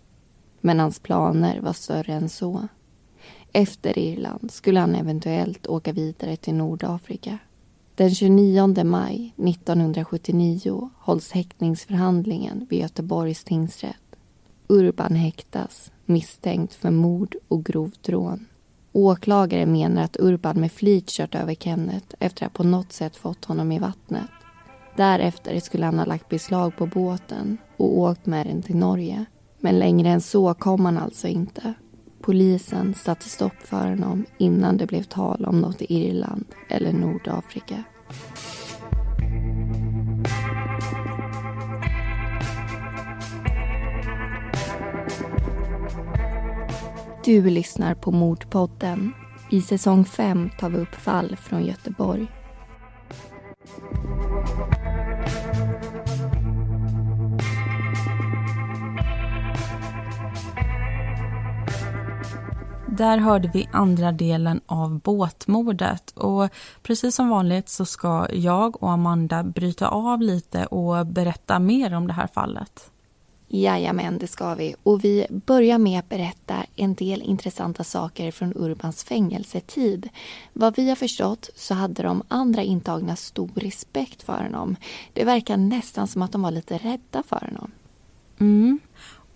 Men 0.60 0.80
hans 0.80 0.98
planer 0.98 1.60
var 1.60 1.72
större 1.72 2.12
än 2.12 2.28
så. 2.28 2.68
Efter 3.52 3.98
Irland 3.98 4.50
skulle 4.50 4.80
han 4.80 4.94
eventuellt 4.94 5.66
åka 5.66 5.92
vidare 5.92 6.36
till 6.36 6.54
Nordafrika. 6.54 7.38
Den 7.94 8.14
29 8.14 8.84
maj 8.84 9.34
1979 9.36 10.90
hålls 10.98 11.32
häktningsförhandlingen 11.32 12.66
vid 12.70 12.80
Göteborgs 12.80 13.44
tingsrätt. 13.44 14.01
Urban 14.72 15.14
häktas 15.14 15.92
misstänkt 16.06 16.74
för 16.74 16.90
mord 16.90 17.36
och 17.48 17.64
grovt 17.64 18.08
rån. 18.08 18.46
Åklagare 18.92 19.66
menar 19.66 20.02
att 20.02 20.16
Urban 20.20 20.60
med 20.60 20.72
flit 20.72 21.08
kört 21.08 21.34
över 21.34 21.54
Kenneth 21.54 22.14
efter 22.18 22.46
att 22.46 22.52
på 22.52 22.64
något 22.64 22.92
sätt 22.92 23.16
fått 23.16 23.44
honom 23.44 23.72
i 23.72 23.78
vattnet. 23.78 24.30
Därefter 24.96 25.60
skulle 25.60 25.84
han 25.84 25.98
ha 25.98 26.04
lagt 26.04 26.28
beslag 26.28 26.76
på 26.76 26.86
båten 26.86 27.58
och 27.76 27.98
åkt 27.98 28.26
med 28.26 28.46
den 28.46 28.62
till 28.62 28.76
Norge. 28.76 29.24
Men 29.60 29.78
längre 29.78 30.08
än 30.08 30.20
så 30.20 30.54
kom 30.54 30.84
han 30.84 30.98
alltså 30.98 31.28
inte. 31.28 31.74
Polisen 32.20 32.94
satte 32.94 33.28
stopp 33.28 33.62
för 33.64 33.88
honom 33.88 34.24
innan 34.38 34.76
det 34.76 34.86
blev 34.86 35.02
tal 35.02 35.44
om 35.44 35.60
något 35.60 35.82
i 35.82 35.94
Irland 35.94 36.44
eller 36.68 36.92
Nordafrika. 36.92 37.84
Du 47.24 47.50
lyssnar 47.50 47.94
på 47.94 48.10
Mordpodden. 48.10 49.12
I 49.50 49.62
säsong 49.62 50.04
5 50.04 50.50
tar 50.58 50.70
vi 50.70 50.78
upp 50.78 50.94
fall 50.94 51.36
från 51.36 51.64
Göteborg. 51.64 52.26
Där 62.86 63.18
hörde 63.18 63.50
vi 63.54 63.68
andra 63.72 64.12
delen 64.12 64.60
av 64.66 65.00
båtmordet 65.00 66.10
och 66.10 66.48
precis 66.82 67.14
som 67.14 67.28
vanligt 67.28 67.68
så 67.68 67.84
ska 67.84 68.26
jag 68.32 68.82
och 68.82 68.90
Amanda 68.90 69.42
bryta 69.42 69.88
av 69.88 70.20
lite 70.20 70.66
och 70.66 71.06
berätta 71.06 71.58
mer 71.58 71.94
om 71.94 72.06
det 72.06 72.12
här 72.12 72.26
fallet. 72.26 72.92
Jajamän, 73.54 74.18
det 74.18 74.26
ska 74.26 74.54
vi. 74.54 74.74
Och 74.82 75.04
vi 75.04 75.26
börjar 75.30 75.78
med 75.78 75.98
att 75.98 76.08
berätta 76.08 76.56
en 76.76 76.94
del 76.94 77.22
intressanta 77.22 77.84
saker 77.84 78.30
från 78.30 78.56
Urbans 78.56 79.04
fängelsetid. 79.04 80.08
Vad 80.52 80.76
vi 80.76 80.88
har 80.88 80.96
förstått 80.96 81.50
så 81.54 81.74
hade 81.74 82.02
de 82.02 82.22
andra 82.28 82.62
intagna 82.62 83.16
stor 83.16 83.50
respekt 83.54 84.22
för 84.22 84.42
honom. 84.42 84.76
Det 85.12 85.24
verkar 85.24 85.56
nästan 85.56 86.08
som 86.08 86.22
att 86.22 86.32
de 86.32 86.42
var 86.42 86.50
lite 86.50 86.78
rädda 86.78 87.22
för 87.22 87.48
honom. 87.50 87.70
Mm. 88.38 88.78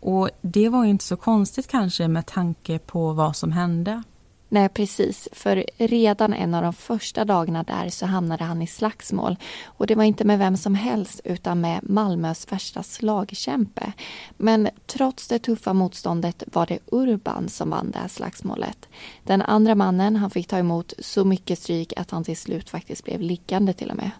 Och 0.00 0.30
det 0.40 0.68
var 0.68 0.84
inte 0.84 1.04
så 1.04 1.16
konstigt 1.16 1.66
kanske 1.66 2.08
med 2.08 2.26
tanke 2.26 2.78
på 2.78 3.12
vad 3.12 3.36
som 3.36 3.52
hände. 3.52 4.02
Nej, 4.48 4.68
precis. 4.68 5.28
För 5.32 5.64
redan 5.76 6.32
en 6.32 6.54
av 6.54 6.62
de 6.62 6.72
första 6.72 7.24
dagarna 7.24 7.62
där 7.62 7.88
så 7.88 8.06
hamnade 8.06 8.44
han 8.44 8.62
i 8.62 8.66
slagsmål. 8.66 9.36
Och 9.64 9.86
det 9.86 9.94
var 9.94 10.04
inte 10.04 10.24
med 10.24 10.38
vem 10.38 10.56
som 10.56 10.74
helst 10.74 11.20
utan 11.24 11.60
med 11.60 11.80
Malmös 11.82 12.52
värsta 12.52 12.82
slagkämpe. 12.82 13.92
Men 14.36 14.68
trots 14.86 15.28
det 15.28 15.38
tuffa 15.38 15.72
motståndet 15.72 16.42
var 16.52 16.66
det 16.66 16.78
Urban 16.86 17.48
som 17.48 17.70
vann 17.70 17.90
det 17.90 17.98
här 17.98 18.08
slagsmålet. 18.08 18.88
Den 19.24 19.42
andra 19.42 19.74
mannen 19.74 20.16
han 20.16 20.30
fick 20.30 20.46
ta 20.46 20.58
emot 20.58 20.92
så 20.98 21.24
mycket 21.24 21.58
stryk 21.58 21.92
att 21.96 22.10
han 22.10 22.24
till 22.24 22.36
slut 22.36 22.70
faktiskt 22.70 23.04
blev 23.04 23.20
liggande 23.20 23.72
till 23.72 23.90
och 23.90 23.96
med. 23.96 24.10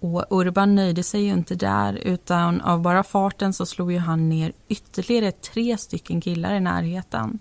Och 0.00 0.24
Urban 0.30 0.74
nöjde 0.74 1.02
sig 1.02 1.22
ju 1.22 1.32
inte 1.32 1.54
där 1.54 1.94
utan 1.94 2.60
av 2.60 2.82
bara 2.82 3.02
farten 3.02 3.52
så 3.52 3.66
slog 3.66 3.92
ju 3.92 3.98
han 3.98 4.28
ner 4.28 4.52
ytterligare 4.68 5.32
tre 5.32 5.78
stycken 5.78 6.20
killar 6.20 6.54
i 6.54 6.60
närheten. 6.60 7.38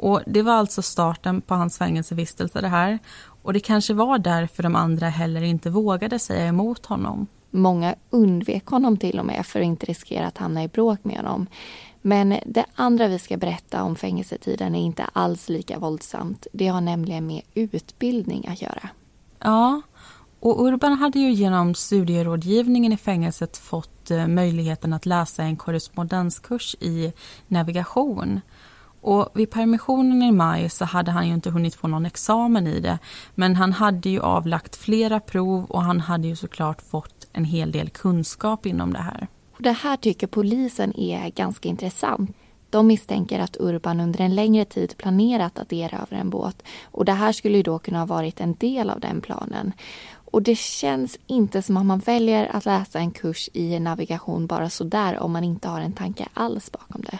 Och 0.00 0.20
Det 0.26 0.42
var 0.42 0.52
alltså 0.52 0.82
starten 0.82 1.40
på 1.40 1.54
hans 1.54 1.78
fängelsevistelse 1.78 2.60
det 2.60 2.68
här. 2.68 2.98
Och 3.42 3.52
det 3.52 3.60
kanske 3.60 3.94
var 3.94 4.18
därför 4.18 4.62
de 4.62 4.76
andra 4.76 5.08
heller 5.08 5.42
inte 5.42 5.70
vågade 5.70 6.18
säga 6.18 6.46
emot 6.46 6.86
honom. 6.86 7.26
Många 7.50 7.94
undvek 8.10 8.66
honom 8.66 8.96
till 8.96 9.18
och 9.18 9.26
med 9.26 9.46
för 9.46 9.60
att 9.60 9.66
inte 9.66 9.86
riskera 9.86 10.26
att 10.26 10.38
hamna 10.38 10.64
i 10.64 10.68
bråk 10.68 11.04
med 11.04 11.16
honom. 11.16 11.46
Men 12.02 12.38
det 12.46 12.64
andra 12.74 13.08
vi 13.08 13.18
ska 13.18 13.36
berätta 13.36 13.82
om 13.82 13.96
fängelsetiden 13.96 14.74
är 14.74 14.80
inte 14.80 15.04
alls 15.12 15.48
lika 15.48 15.78
våldsamt. 15.78 16.46
Det 16.52 16.68
har 16.68 16.80
nämligen 16.80 17.26
med 17.26 17.42
utbildning 17.54 18.48
att 18.48 18.62
göra. 18.62 18.88
Ja, 19.38 19.82
och 20.40 20.66
Urban 20.66 20.92
hade 20.92 21.18
ju 21.18 21.32
genom 21.32 21.74
studierådgivningen 21.74 22.92
i 22.92 22.96
fängelset 22.96 23.56
fått 23.56 24.10
eh, 24.10 24.26
möjligheten 24.26 24.92
att 24.92 25.06
läsa 25.06 25.42
en 25.42 25.56
korrespondenskurs 25.56 26.76
i 26.80 27.12
navigation. 27.48 28.40
Och 29.00 29.28
vid 29.34 29.50
permissionen 29.50 30.22
i 30.22 30.32
maj 30.32 30.68
så 30.68 30.84
hade 30.84 31.10
han 31.10 31.28
ju 31.28 31.34
inte 31.34 31.50
hunnit 31.50 31.74
få 31.74 31.88
någon 31.88 32.06
examen 32.06 32.66
i 32.66 32.80
det. 32.80 32.98
Men 33.34 33.56
han 33.56 33.72
hade 33.72 34.10
ju 34.10 34.20
avlagt 34.20 34.76
flera 34.76 35.20
prov 35.20 35.64
och 35.64 35.82
han 35.82 36.00
hade 36.00 36.28
ju 36.28 36.36
såklart 36.36 36.82
fått 36.82 37.28
en 37.32 37.44
hel 37.44 37.72
del 37.72 37.90
kunskap 37.90 38.66
inom 38.66 38.92
det 38.92 38.98
här. 38.98 39.28
Det 39.58 39.72
här 39.72 39.96
tycker 39.96 40.26
polisen 40.26 40.96
är 40.96 41.30
ganska 41.30 41.68
intressant. 41.68 42.36
De 42.70 42.86
misstänker 42.86 43.38
att 43.38 43.56
Urban 43.60 44.00
under 44.00 44.20
en 44.20 44.34
längre 44.34 44.64
tid 44.64 44.96
planerat 44.96 45.58
att 45.58 45.72
erövra 45.72 46.16
en 46.16 46.30
båt 46.30 46.62
och 46.84 47.04
det 47.04 47.12
här 47.12 47.32
skulle 47.32 47.56
ju 47.56 47.62
då 47.62 47.78
kunna 47.78 47.98
ha 47.98 48.06
varit 48.06 48.40
en 48.40 48.54
del 48.54 48.90
av 48.90 49.00
den 49.00 49.20
planen. 49.20 49.72
Och 50.32 50.42
det 50.42 50.58
känns 50.58 51.18
inte 51.26 51.62
som 51.62 51.76
att 51.76 51.86
man 51.86 51.98
väljer 51.98 52.56
att 52.56 52.64
läsa 52.64 52.98
en 52.98 53.10
kurs 53.10 53.48
i 53.52 53.80
navigation 53.80 54.46
bara 54.46 54.70
sådär 54.70 55.18
om 55.18 55.32
man 55.32 55.44
inte 55.44 55.68
har 55.68 55.80
en 55.80 55.92
tanke 55.92 56.28
alls 56.34 56.72
bakom 56.72 57.02
det. 57.02 57.18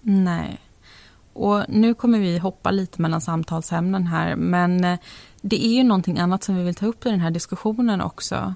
Nej. 0.00 0.60
Och 1.32 1.64
nu 1.68 1.94
kommer 1.94 2.18
vi 2.18 2.38
hoppa 2.38 2.70
lite 2.70 3.02
mellan 3.02 3.20
samtalsämnen 3.20 4.06
här 4.06 4.36
men 4.36 4.84
eh, 4.84 4.98
det 5.40 5.66
är 5.66 5.74
ju 5.74 5.82
någonting 5.82 6.18
annat 6.18 6.44
som 6.44 6.56
vi 6.56 6.62
vill 6.62 6.74
ta 6.74 6.86
upp 6.86 7.06
i 7.06 7.10
den 7.10 7.20
här 7.20 7.30
diskussionen 7.30 8.00
också. 8.00 8.54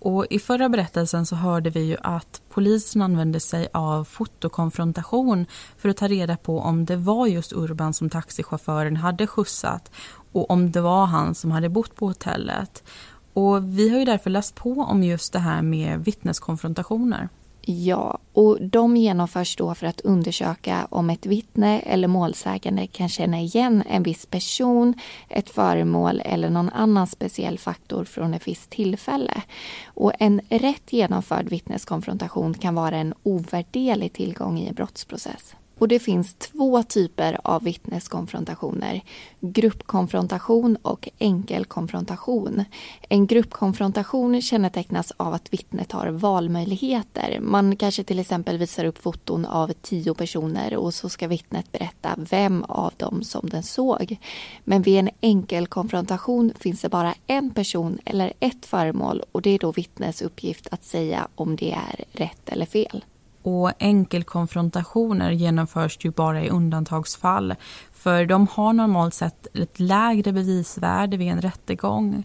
Och 0.00 0.26
I 0.30 0.38
förra 0.38 0.68
berättelsen 0.68 1.26
så 1.26 1.36
hörde 1.36 1.70
vi 1.70 1.80
ju 1.80 1.96
att 2.02 2.42
polisen 2.50 3.02
använde 3.02 3.40
sig 3.40 3.68
av 3.72 4.04
fotokonfrontation 4.04 5.46
för 5.78 5.88
att 5.88 5.96
ta 5.96 6.08
reda 6.08 6.36
på 6.36 6.60
om 6.60 6.84
det 6.84 6.96
var 6.96 7.26
just 7.26 7.52
Urban 7.52 7.94
som 7.94 8.10
taxichauffören 8.10 8.96
hade 8.96 9.26
skjutsat 9.26 9.90
och 10.32 10.50
om 10.50 10.70
det 10.70 10.80
var 10.80 11.06
han 11.06 11.34
som 11.34 11.50
hade 11.50 11.68
bott 11.68 11.96
på 11.96 12.06
hotellet. 12.06 12.84
Och 13.32 13.78
Vi 13.78 13.88
har 13.88 13.98
ju 13.98 14.04
därför 14.04 14.30
läst 14.30 14.54
på 14.54 14.72
om 14.72 15.02
just 15.02 15.32
det 15.32 15.38
här 15.38 15.62
med 15.62 16.04
vittneskonfrontationer. 16.04 17.28
Ja, 17.70 18.18
och 18.32 18.58
de 18.62 18.96
genomförs 18.96 19.56
då 19.56 19.74
för 19.74 19.86
att 19.86 20.00
undersöka 20.00 20.86
om 20.90 21.10
ett 21.10 21.26
vittne 21.26 21.80
eller 21.80 22.08
målsägande 22.08 22.86
kan 22.86 23.08
känna 23.08 23.40
igen 23.40 23.82
en 23.88 24.02
viss 24.02 24.26
person, 24.26 24.94
ett 25.28 25.50
föremål 25.50 26.22
eller 26.24 26.50
någon 26.50 26.68
annan 26.68 27.06
speciell 27.06 27.58
faktor 27.58 28.04
från 28.04 28.34
ett 28.34 28.48
visst 28.48 28.70
tillfälle. 28.70 29.42
Och 29.86 30.12
en 30.18 30.40
rätt 30.48 30.92
genomförd 30.92 31.48
vittneskonfrontation 31.48 32.54
kan 32.54 32.74
vara 32.74 32.96
en 32.96 33.14
ovärderlig 33.22 34.12
tillgång 34.12 34.58
i 34.58 34.68
en 34.68 34.74
brottsprocess. 34.74 35.54
Och 35.78 35.88
det 35.88 35.98
finns 35.98 36.34
två 36.34 36.82
typer 36.82 37.40
av 37.44 37.62
vittneskonfrontationer. 37.62 39.00
Gruppkonfrontation 39.40 40.76
och 40.82 41.08
enkelkonfrontation. 41.18 42.64
En 43.08 43.26
gruppkonfrontation 43.26 44.42
kännetecknas 44.42 45.12
av 45.16 45.34
att 45.34 45.52
vittnet 45.52 45.92
har 45.92 46.06
valmöjligheter. 46.06 47.38
Man 47.40 47.76
kanske 47.76 48.04
till 48.04 48.18
exempel 48.18 48.58
visar 48.58 48.84
upp 48.84 48.98
foton 48.98 49.44
av 49.44 49.72
tio 49.82 50.14
personer 50.14 50.76
och 50.76 50.94
så 50.94 51.08
ska 51.08 51.28
vittnet 51.28 51.72
berätta 51.72 52.14
vem 52.30 52.64
av 52.64 52.92
dem 52.96 53.22
som 53.22 53.48
den 53.48 53.62
såg. 53.62 54.16
Men 54.64 54.82
vid 54.82 54.98
en 54.98 55.10
enkelkonfrontation 55.20 56.52
finns 56.58 56.80
det 56.80 56.88
bara 56.88 57.14
en 57.26 57.50
person 57.50 57.98
eller 58.04 58.32
ett 58.40 58.66
föremål 58.66 59.22
och 59.32 59.42
det 59.42 59.50
är 59.50 59.58
då 59.58 59.72
vittnets 59.72 60.22
uppgift 60.22 60.68
att 60.70 60.84
säga 60.84 61.28
om 61.34 61.56
det 61.56 61.72
är 61.72 62.04
rätt 62.12 62.48
eller 62.48 62.66
fel. 62.66 63.04
Och 63.42 63.72
enkelkonfrontationer 63.78 65.30
genomförs 65.30 65.98
ju 66.00 66.10
bara 66.10 66.44
i 66.44 66.50
undantagsfall 66.50 67.54
för 67.92 68.26
de 68.26 68.46
har 68.52 68.72
normalt 68.72 69.14
sett 69.14 69.46
ett 69.56 69.80
lägre 69.80 70.32
bevisvärde 70.32 71.16
vid 71.16 71.28
en 71.28 71.40
rättegång. 71.40 72.24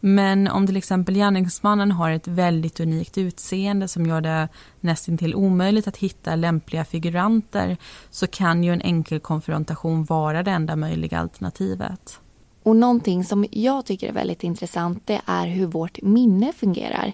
Men 0.00 0.48
om 0.48 0.66
till 0.66 0.76
exempel 0.76 1.14
gärningsmannen 1.14 1.92
har 1.92 2.10
ett 2.10 2.28
väldigt 2.28 2.80
unikt 2.80 3.18
utseende 3.18 3.88
som 3.88 4.06
gör 4.06 4.20
det 4.20 4.48
nästintill 4.80 5.34
omöjligt 5.34 5.88
att 5.88 5.96
hitta 5.96 6.36
lämpliga 6.36 6.84
figuranter 6.84 7.76
så 8.10 8.26
kan 8.26 8.64
ju 8.64 8.72
en 8.72 8.82
enkelkonfrontation 8.82 10.04
vara 10.04 10.42
det 10.42 10.50
enda 10.50 10.76
möjliga 10.76 11.18
alternativet. 11.18 12.20
Och 12.68 12.76
någonting 12.76 13.24
som 13.24 13.46
jag 13.50 13.86
tycker 13.86 14.08
är 14.08 14.12
väldigt 14.12 14.44
intressant 14.44 15.02
det 15.06 15.20
är 15.26 15.46
hur 15.46 15.66
vårt 15.66 16.02
minne 16.02 16.52
fungerar. 16.52 17.12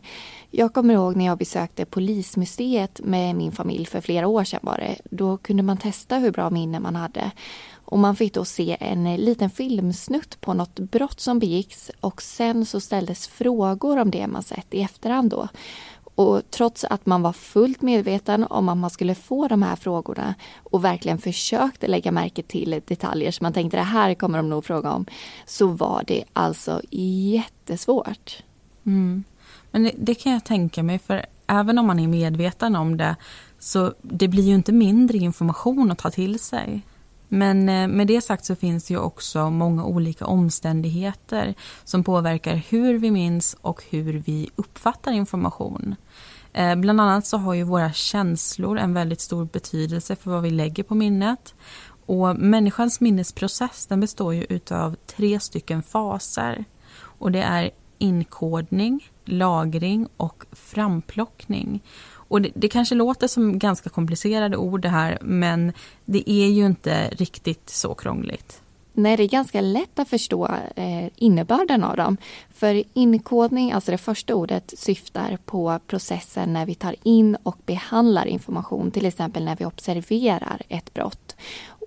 Jag 0.51 0.75
kommer 0.75 0.95
ihåg 0.95 1.17
när 1.17 1.25
jag 1.25 1.39
besökte 1.39 1.85
Polismuseet 1.85 3.01
med 3.05 3.37
min 3.37 3.53
familj 3.53 3.87
för 3.87 4.01
flera 4.01 4.27
år 4.27 4.45
sedan 4.45 4.61
var 4.63 4.79
det. 4.79 4.97
Då 5.11 5.37
kunde 5.37 5.63
man 5.63 5.77
testa 5.77 6.19
hur 6.19 6.31
bra 6.31 6.51
minne 6.51 6.81
man 6.81 6.97
hade. 6.97 7.31
Och 7.85 7.99
man 7.99 8.17
fick 8.17 8.35
då 8.35 8.45
se 8.45 8.77
en 8.81 9.17
liten 9.17 9.51
filmsnutt 9.51 10.41
på 10.41 10.55
något 10.55 10.79
brott 10.79 11.21
som 11.21 11.39
begicks 11.39 11.91
och 12.01 12.23
sen 12.23 12.67
så 12.67 12.81
ställdes 12.81 13.29
frågor 13.29 13.99
om 13.99 14.11
det 14.11 14.27
man 14.27 14.43
sett 14.43 14.75
i 14.75 14.83
efterhand 14.83 15.31
då. 15.31 15.49
Och 16.15 16.43
trots 16.51 16.85
att 16.85 17.07
man 17.07 17.23
var 17.23 17.33
fullt 17.33 17.83
medveten 17.83 18.45
om 18.45 18.69
att 18.69 18.77
man 18.77 18.91
skulle 18.91 19.15
få 19.15 19.49
de 19.49 19.63
här 19.63 19.77
frågorna 19.77 20.35
och 20.63 20.85
verkligen 20.85 21.19
försökte 21.19 21.87
lägga 21.87 22.13
märke 22.13 22.43
till 22.43 22.81
detaljer 22.87 23.31
som 23.31 23.45
man 23.45 23.53
tänkte 23.53 23.77
det 23.77 23.83
här 23.83 24.15
kommer 24.15 24.39
de 24.39 24.49
nog 24.49 24.65
fråga 24.65 24.93
om, 24.93 25.07
så 25.47 25.67
var 25.67 26.05
det 26.07 26.25
alltså 26.33 26.81
jättesvårt. 26.91 28.43
Mm. 28.87 29.25
Men 29.71 29.83
det, 29.83 29.93
det, 29.97 30.15
kan 30.15 30.33
jag 30.33 30.45
tänka 30.45 30.83
mig, 30.83 30.99
för 30.99 31.27
även 31.47 31.79
om 31.79 31.87
man 31.87 31.99
är 31.99 32.09
medveten 32.09 32.77
om 32.77 32.97
det 32.97 33.17
så 33.59 33.95
det 34.03 34.29
blir 34.29 34.43
ju 34.43 34.55
inte 34.55 34.73
mindre 34.73 35.19
information 35.19 35.91
att 35.91 35.99
ta 35.99 36.11
till 36.11 36.39
sig. 36.39 36.83
Men 37.29 37.69
eh, 37.69 37.89
med 37.89 38.07
det 38.07 38.21
sagt 38.21 38.45
så 38.45 38.57
finns 38.57 38.85
det 38.85 38.95
ju 38.95 39.01
också 39.01 39.51
många 39.51 39.85
olika 39.85 40.27
omständigheter 40.27 41.55
som 41.85 42.05
påverkar 42.05 42.55
hur 42.55 42.99
vi 42.99 43.11
minns 43.11 43.57
och 43.61 43.83
hur 43.91 44.13
vi 44.13 44.51
uppfattar 44.57 45.13
information. 45.13 45.95
Eh, 46.55 46.77
bland 46.77 47.01
annat 47.01 47.27
så 47.27 47.37
har 47.37 47.55
ju 47.55 47.63
våra 47.63 47.93
känslor 47.93 48.79
en 48.79 48.95
väldigt 48.95 49.21
stor 49.21 49.45
betydelse 49.45 50.17
för 50.17 50.31
vad 50.31 50.43
vi 50.43 50.51
lägger 50.51 50.83
på 50.83 50.95
minnet. 50.95 51.55
Och 52.07 52.37
människans 52.37 53.01
minnesprocess 53.01 53.87
den 53.87 54.01
består 54.01 54.35
ju 54.35 54.47
utav 54.49 54.97
tre 55.07 55.41
stycken 55.41 55.83
faser. 55.83 56.65
Och 57.01 57.33
det 57.33 57.43
är 57.43 57.71
inkodning, 57.99 59.11
lagring 59.25 60.09
och 60.17 60.45
framplockning. 60.53 61.83
Och 62.13 62.43
det, 62.43 62.51
det, 62.55 62.69
kanske 62.69 62.95
låter 62.95 63.29
som 63.29 63.59
ganska 63.59 63.91
komplicerade 63.91 64.57
ord 64.57 64.81
det 64.83 64.89
här 64.89 65.19
men 65.23 65.73
det 66.05 66.31
är 66.31 66.47
ju 66.49 66.67
inte 66.67 67.09
riktigt 67.09 67.71
så 67.71 67.95
krångligt. 67.95 68.63
Nej, 68.97 69.17
det 69.17 69.23
är 69.23 69.29
ganska 69.29 69.61
lätt 69.61 69.99
att 69.99 70.09
förstå 70.09 70.49
eh, 70.77 71.07
innebörden 71.17 71.85
av 71.85 71.97
dem. 71.97 72.17
För 72.55 72.83
inkodning, 72.95 73.73
alltså 73.73 73.91
det 73.91 73.99
första 73.99 74.35
ordet, 74.35 74.75
syftar 74.77 75.39
på 75.45 75.81
processen 75.87 76.53
när 76.53 76.67
vi 76.67 76.75
tar 76.75 76.97
in 77.03 77.37
och 77.43 77.59
behandlar 77.67 78.27
information, 78.27 78.91
till 78.91 79.07
exempel 79.07 79.45
när 79.45 79.57
vi 79.57 79.65
observerar 79.65 80.63
ett 80.69 80.95
brott. 80.95 81.37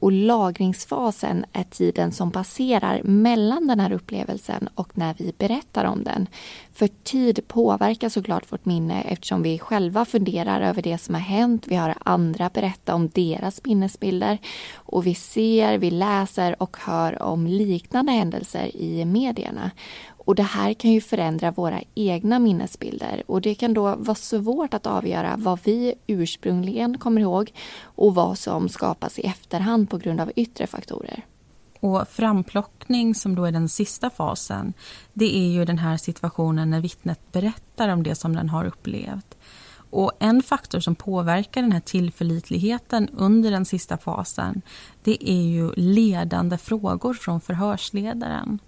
Och 0.02 0.12
lagringsfasen 0.12 1.46
är 1.54 1.64
tiden 1.64 2.12
som 2.12 2.32
passerar 2.32 3.02
mellan 3.04 3.68
den 3.68 3.80
här 3.80 3.92
upplevelsen 3.92 4.70
och 4.76 4.98
när 4.98 5.16
vi 5.18 5.34
berättar 5.38 5.86
om 5.86 6.04
den. 6.04 6.28
För 6.74 6.88
tid 6.88 7.48
påverkar 7.48 8.10
såklart 8.10 8.52
vårt 8.52 8.66
minne 8.66 9.02
eftersom 9.02 9.44
vi 9.44 9.60
själva 9.60 10.06
funderar 10.06 10.62
över 10.62 10.82
det 10.82 10.98
som 10.98 11.16
har 11.16 11.22
hänt. 11.22 11.68
Vi 11.68 11.76
hör 11.76 11.96
andra 12.00 12.50
berätta 12.54 12.96
om 12.96 13.10
deras 13.10 13.62
minnesbilder 13.64 14.38
och 14.76 15.06
vi 15.06 15.16
ser, 15.16 15.78
vi 15.78 15.92
läser 15.92 16.62
och 16.64 16.78
hör 16.80 17.22
om 17.22 17.48
liknande 17.48 18.12
händelser 18.12 18.76
i 18.76 19.06
medierna. 19.06 19.72
Och 20.28 20.36
det 20.36 20.44
här 20.44 20.74
kan 20.74 20.92
ju 20.92 21.02
förändra 21.02 21.52
våra 21.52 21.82
egna 21.96 22.40
minnesbilder 22.40 23.24
och 23.28 23.42
det 23.42 23.56
kan 23.56 23.74
då 23.74 23.96
vara 23.96 24.16
svårt 24.16 24.74
att 24.74 24.86
avgöra 24.86 25.36
vad 25.38 25.60
vi 25.64 25.94
ursprungligen 26.08 26.98
kommer 26.98 27.22
ihåg 27.22 27.54
och 27.82 28.16
vad 28.16 28.38
som 28.38 28.70
skapas 28.70 29.20
i 29.20 29.22
efterhand 29.22 29.90
på 29.90 29.98
grund 29.98 30.22
av 30.22 30.32
yttre 30.36 30.68
faktorer. 30.68 31.26
Och 31.80 32.08
framplockning, 32.08 33.16
som 33.16 33.36
då 33.36 33.46
är 33.46 33.52
den 33.52 33.70
sista 33.70 34.10
fasen, 34.10 34.74
det 35.14 35.38
är 35.38 35.50
ju 35.50 35.66
den 35.66 35.78
här 35.78 35.98
situationen 35.98 36.70
när 36.70 36.82
vittnet 36.82 37.32
berättar 37.32 37.90
om 37.90 38.04
det 38.04 38.16
som 38.16 38.36
den 38.36 38.50
har 38.50 38.66
upplevt. 38.66 39.38
Och 39.90 40.12
En 40.20 40.44
faktor 40.44 40.80
som 40.80 40.96
påverkar 40.96 41.62
den 41.62 41.72
här 41.72 41.80
tillförlitligheten 41.80 43.10
under 43.10 43.52
den 43.52 43.66
sista 43.66 43.98
fasen 43.98 44.62
det 45.04 45.30
är 45.32 45.48
ju 45.48 45.72
ledande 45.76 46.58
frågor 46.58 47.14
från 47.14 47.42
förhörsledaren. 47.42 48.60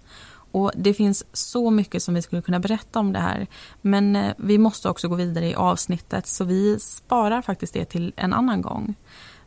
Och 0.52 0.72
Det 0.74 0.94
finns 0.94 1.24
så 1.32 1.70
mycket 1.70 2.02
som 2.02 2.14
vi 2.14 2.22
skulle 2.22 2.42
kunna 2.42 2.60
berätta 2.60 2.98
om 2.98 3.12
det 3.12 3.18
här. 3.18 3.46
Men 3.80 4.16
eh, 4.16 4.34
vi 4.38 4.58
måste 4.58 4.88
också 4.88 5.08
gå 5.08 5.14
vidare 5.14 5.48
i 5.48 5.54
avsnittet 5.54 6.26
så 6.26 6.44
vi 6.44 6.78
sparar 6.80 7.42
faktiskt 7.42 7.74
det 7.74 7.84
till 7.84 8.12
en 8.16 8.32
annan 8.32 8.62
gång. 8.62 8.94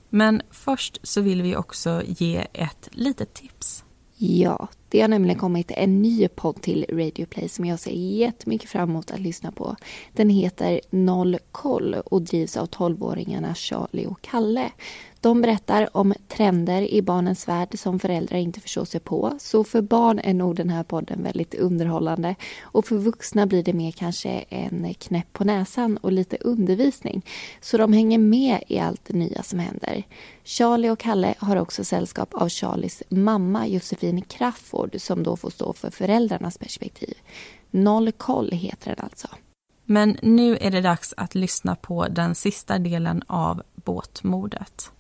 Men 0.10 0.42
först 0.52 1.00
så 1.04 1.22
vill 1.22 1.42
vi 1.42 1.56
också 1.56 2.02
ge 2.06 2.48
ett 2.54 2.90
litet 2.92 3.34
tips. 3.34 3.84
Ja, 4.18 4.68
det 4.94 5.02
har 5.02 5.08
nämligen 5.08 5.40
kommit 5.40 5.72
en 5.72 6.02
ny 6.02 6.28
podd 6.28 6.62
till 6.62 6.86
Radio 6.90 7.26
Play 7.26 7.50
som 7.50 7.66
jag 7.66 7.80
ser 7.80 7.92
jättemycket 7.92 8.70
fram 8.70 8.90
emot 8.90 9.12
att 9.12 9.20
lyssna 9.20 9.52
på. 9.52 9.76
Den 10.12 10.30
heter 10.30 10.82
Noll 10.90 11.38
koll 11.52 11.94
och 11.94 12.22
drivs 12.22 12.58
av 12.58 12.70
12-åringarna 12.70 13.54
Charlie 13.56 14.06
och 14.06 14.22
Kalle. 14.22 14.72
De 15.24 15.42
berättar 15.42 15.98
om 15.98 16.14
trender 16.28 16.82
i 16.82 17.02
barnens 17.02 17.48
värld 17.48 17.80
som 17.80 18.00
föräldrar 18.00 18.38
inte 18.38 18.60
förstår 18.60 18.86
sig 18.86 19.00
på. 19.00 19.38
Så 19.40 19.64
för 19.64 19.82
barn 19.82 20.20
är 20.20 20.34
nog 20.34 20.56
den 20.56 20.70
här 20.70 20.84
podden 20.84 21.24
väldigt 21.24 21.56
underhållande. 21.56 22.36
Och 22.62 22.86
för 22.86 22.96
vuxna 22.96 23.46
blir 23.46 23.64
det 23.64 23.74
mer 23.74 23.92
kanske 23.92 24.30
en 24.50 24.94
knäpp 24.94 25.34
på 25.34 25.44
näsan 25.44 25.98
och 25.98 26.12
lite 26.12 26.38
undervisning. 26.42 27.26
Så 27.62 27.78
de 27.78 27.94
hänger 27.94 28.18
med 28.18 28.64
i 28.68 28.80
allt 28.80 29.06
det 29.06 29.14
nya 29.14 29.44
som 29.44 29.60
händer. 29.60 30.04
Charlie 30.44 30.90
och 30.90 31.00
Kalle 31.00 31.36
har 31.38 31.56
också 31.56 31.84
sällskap 31.84 32.34
av 32.34 32.50
Charlies 32.50 33.04
mamma 33.10 33.68
Josefin 33.68 34.22
Crafoord 34.22 34.83
som 34.98 35.24
då 35.24 35.38
får 35.38 35.50
stå 35.50 35.74
för 35.74 35.90
föräldrarnas 35.90 36.58
perspektiv. 36.58 37.14
Noll 37.72 38.12
koll 38.12 38.52
heter 38.52 38.96
den 38.96 39.06
alltså. 39.06 39.28
Men 39.86 40.18
nu 40.22 40.58
är 40.58 40.72
det 40.72 40.82
dags 40.82 41.14
att 41.18 41.36
lyssna 41.36 41.76
på 41.76 42.08
den 42.08 42.36
sista 42.36 42.80
delen 42.80 43.24
av 43.28 43.62
båtmordet. 43.76 44.92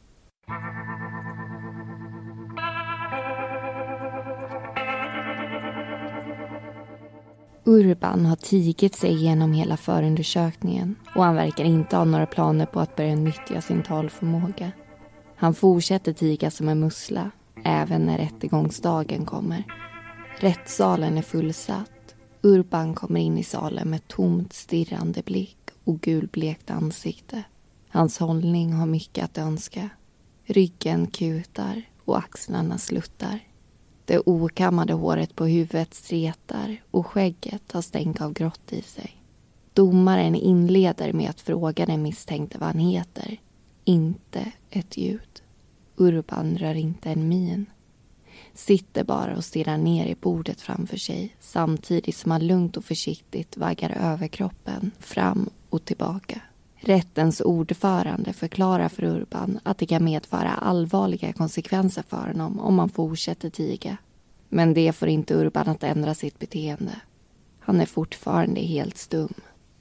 Urban 7.65 8.25
har 8.25 8.35
tigit 8.35 8.95
sig 8.95 9.11
igenom 9.11 9.53
hela 9.53 9.77
förundersökningen 9.77 10.95
och 11.15 11.23
han 11.23 11.35
verkar 11.35 11.63
inte 11.63 11.97
ha 11.97 12.03
några 12.03 12.25
planer 12.25 12.65
på 12.65 12.79
att 12.79 12.95
börja 12.95 13.15
nyttja 13.15 13.61
sin 13.61 13.83
talförmåga. 13.83 14.71
Han 15.35 15.53
fortsätter 15.53 16.13
tiga 16.13 16.51
som 16.51 16.69
en 16.69 16.79
mussla, 16.79 17.31
även 17.63 18.06
när 18.06 18.17
rättegångsdagen 18.17 19.26
kommer. 19.26 19.63
Rättssalen 20.39 21.17
är 21.17 21.21
fullsatt. 21.21 22.15
Urban 22.41 22.93
kommer 22.93 23.19
in 23.19 23.38
i 23.38 23.43
salen 23.43 23.89
med 23.89 24.08
tomt 24.08 24.54
stirrande 24.54 25.21
blick 25.21 25.58
och 25.84 26.02
gulblekt 26.02 26.71
ansikte. 26.71 27.43
Hans 27.89 28.17
hållning 28.17 28.73
har 28.73 28.86
mycket 28.86 29.26
att 29.26 29.38
önska. 29.38 29.89
Ryggen 30.45 31.08
kutar 31.08 31.82
och 32.06 32.17
axlarna 32.17 32.78
sluttar. 32.78 33.39
Det 34.06 34.19
okammade 34.26 34.93
håret 34.93 35.36
på 35.36 35.45
huvudet 35.45 35.93
stretar 35.93 36.82
och 36.91 37.08
skägget 37.08 37.71
har 37.71 37.82
stänk 37.82 38.21
av 38.21 38.34
grått 38.34 38.73
i 38.73 38.82
sig. 38.82 39.23
Domaren 39.73 40.36
inleder 40.36 41.13
med 41.13 41.30
att 41.30 41.41
fråga 41.41 41.86
den 41.86 42.02
misstänkte 42.02 42.58
vad 42.58 42.67
han 42.67 42.80
heter. 42.80 43.38
Inte 43.84 44.52
ett 44.69 44.97
ljud. 44.97 45.42
Urban 45.95 46.58
rör 46.58 46.75
inte 46.75 47.10
en 47.10 47.27
min. 47.27 47.65
Sitter 48.53 49.03
bara 49.03 49.36
och 49.36 49.45
stirrar 49.45 49.77
ner 49.77 50.06
i 50.06 50.15
bordet 50.15 50.62
framför 50.62 50.97
sig 50.97 51.36
samtidigt 51.39 52.15
som 52.15 52.32
han 52.32 52.47
lugnt 52.47 52.77
och 52.77 52.86
försiktigt 52.86 53.58
vaggar 53.58 53.97
överkroppen 54.01 54.91
fram 54.99 55.49
och 55.69 55.86
tillbaka. 55.86 56.41
Rättens 56.75 57.41
ordförande 57.41 58.34
förklarar 58.34 58.89
för 58.89 59.03
Urban 59.03 59.60
att 59.63 59.77
det 59.77 59.86
kan 59.86 60.03
medföra 60.03 60.49
allvarliga 60.49 61.34
konsekvenser 61.34 62.03
för 62.08 62.27
honom 62.27 62.60
om 62.60 62.79
han 62.79 62.89
fortsätter 62.89 63.49
tiga. 63.49 63.97
Men 64.49 64.73
det 64.73 64.93
får 64.93 65.08
inte 65.08 65.34
Urban 65.34 65.67
att 65.67 65.84
ändra 65.84 66.13
sitt 66.13 66.39
beteende. 66.39 66.95
Han 67.60 67.82
är 67.82 67.86
fortfarande 67.86 68.62
helt 68.62 68.97
stum. 68.97 69.34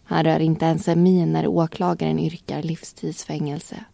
Han 0.05 0.25
rör 0.25 0.41
inte 0.41 0.65
ens 0.65 0.89
en 0.89 1.03
min 1.03 1.33
när 1.33 1.47
åklagaren 1.47 2.19
yrkar 2.19 2.63
livstidsfängelse. 2.63 3.85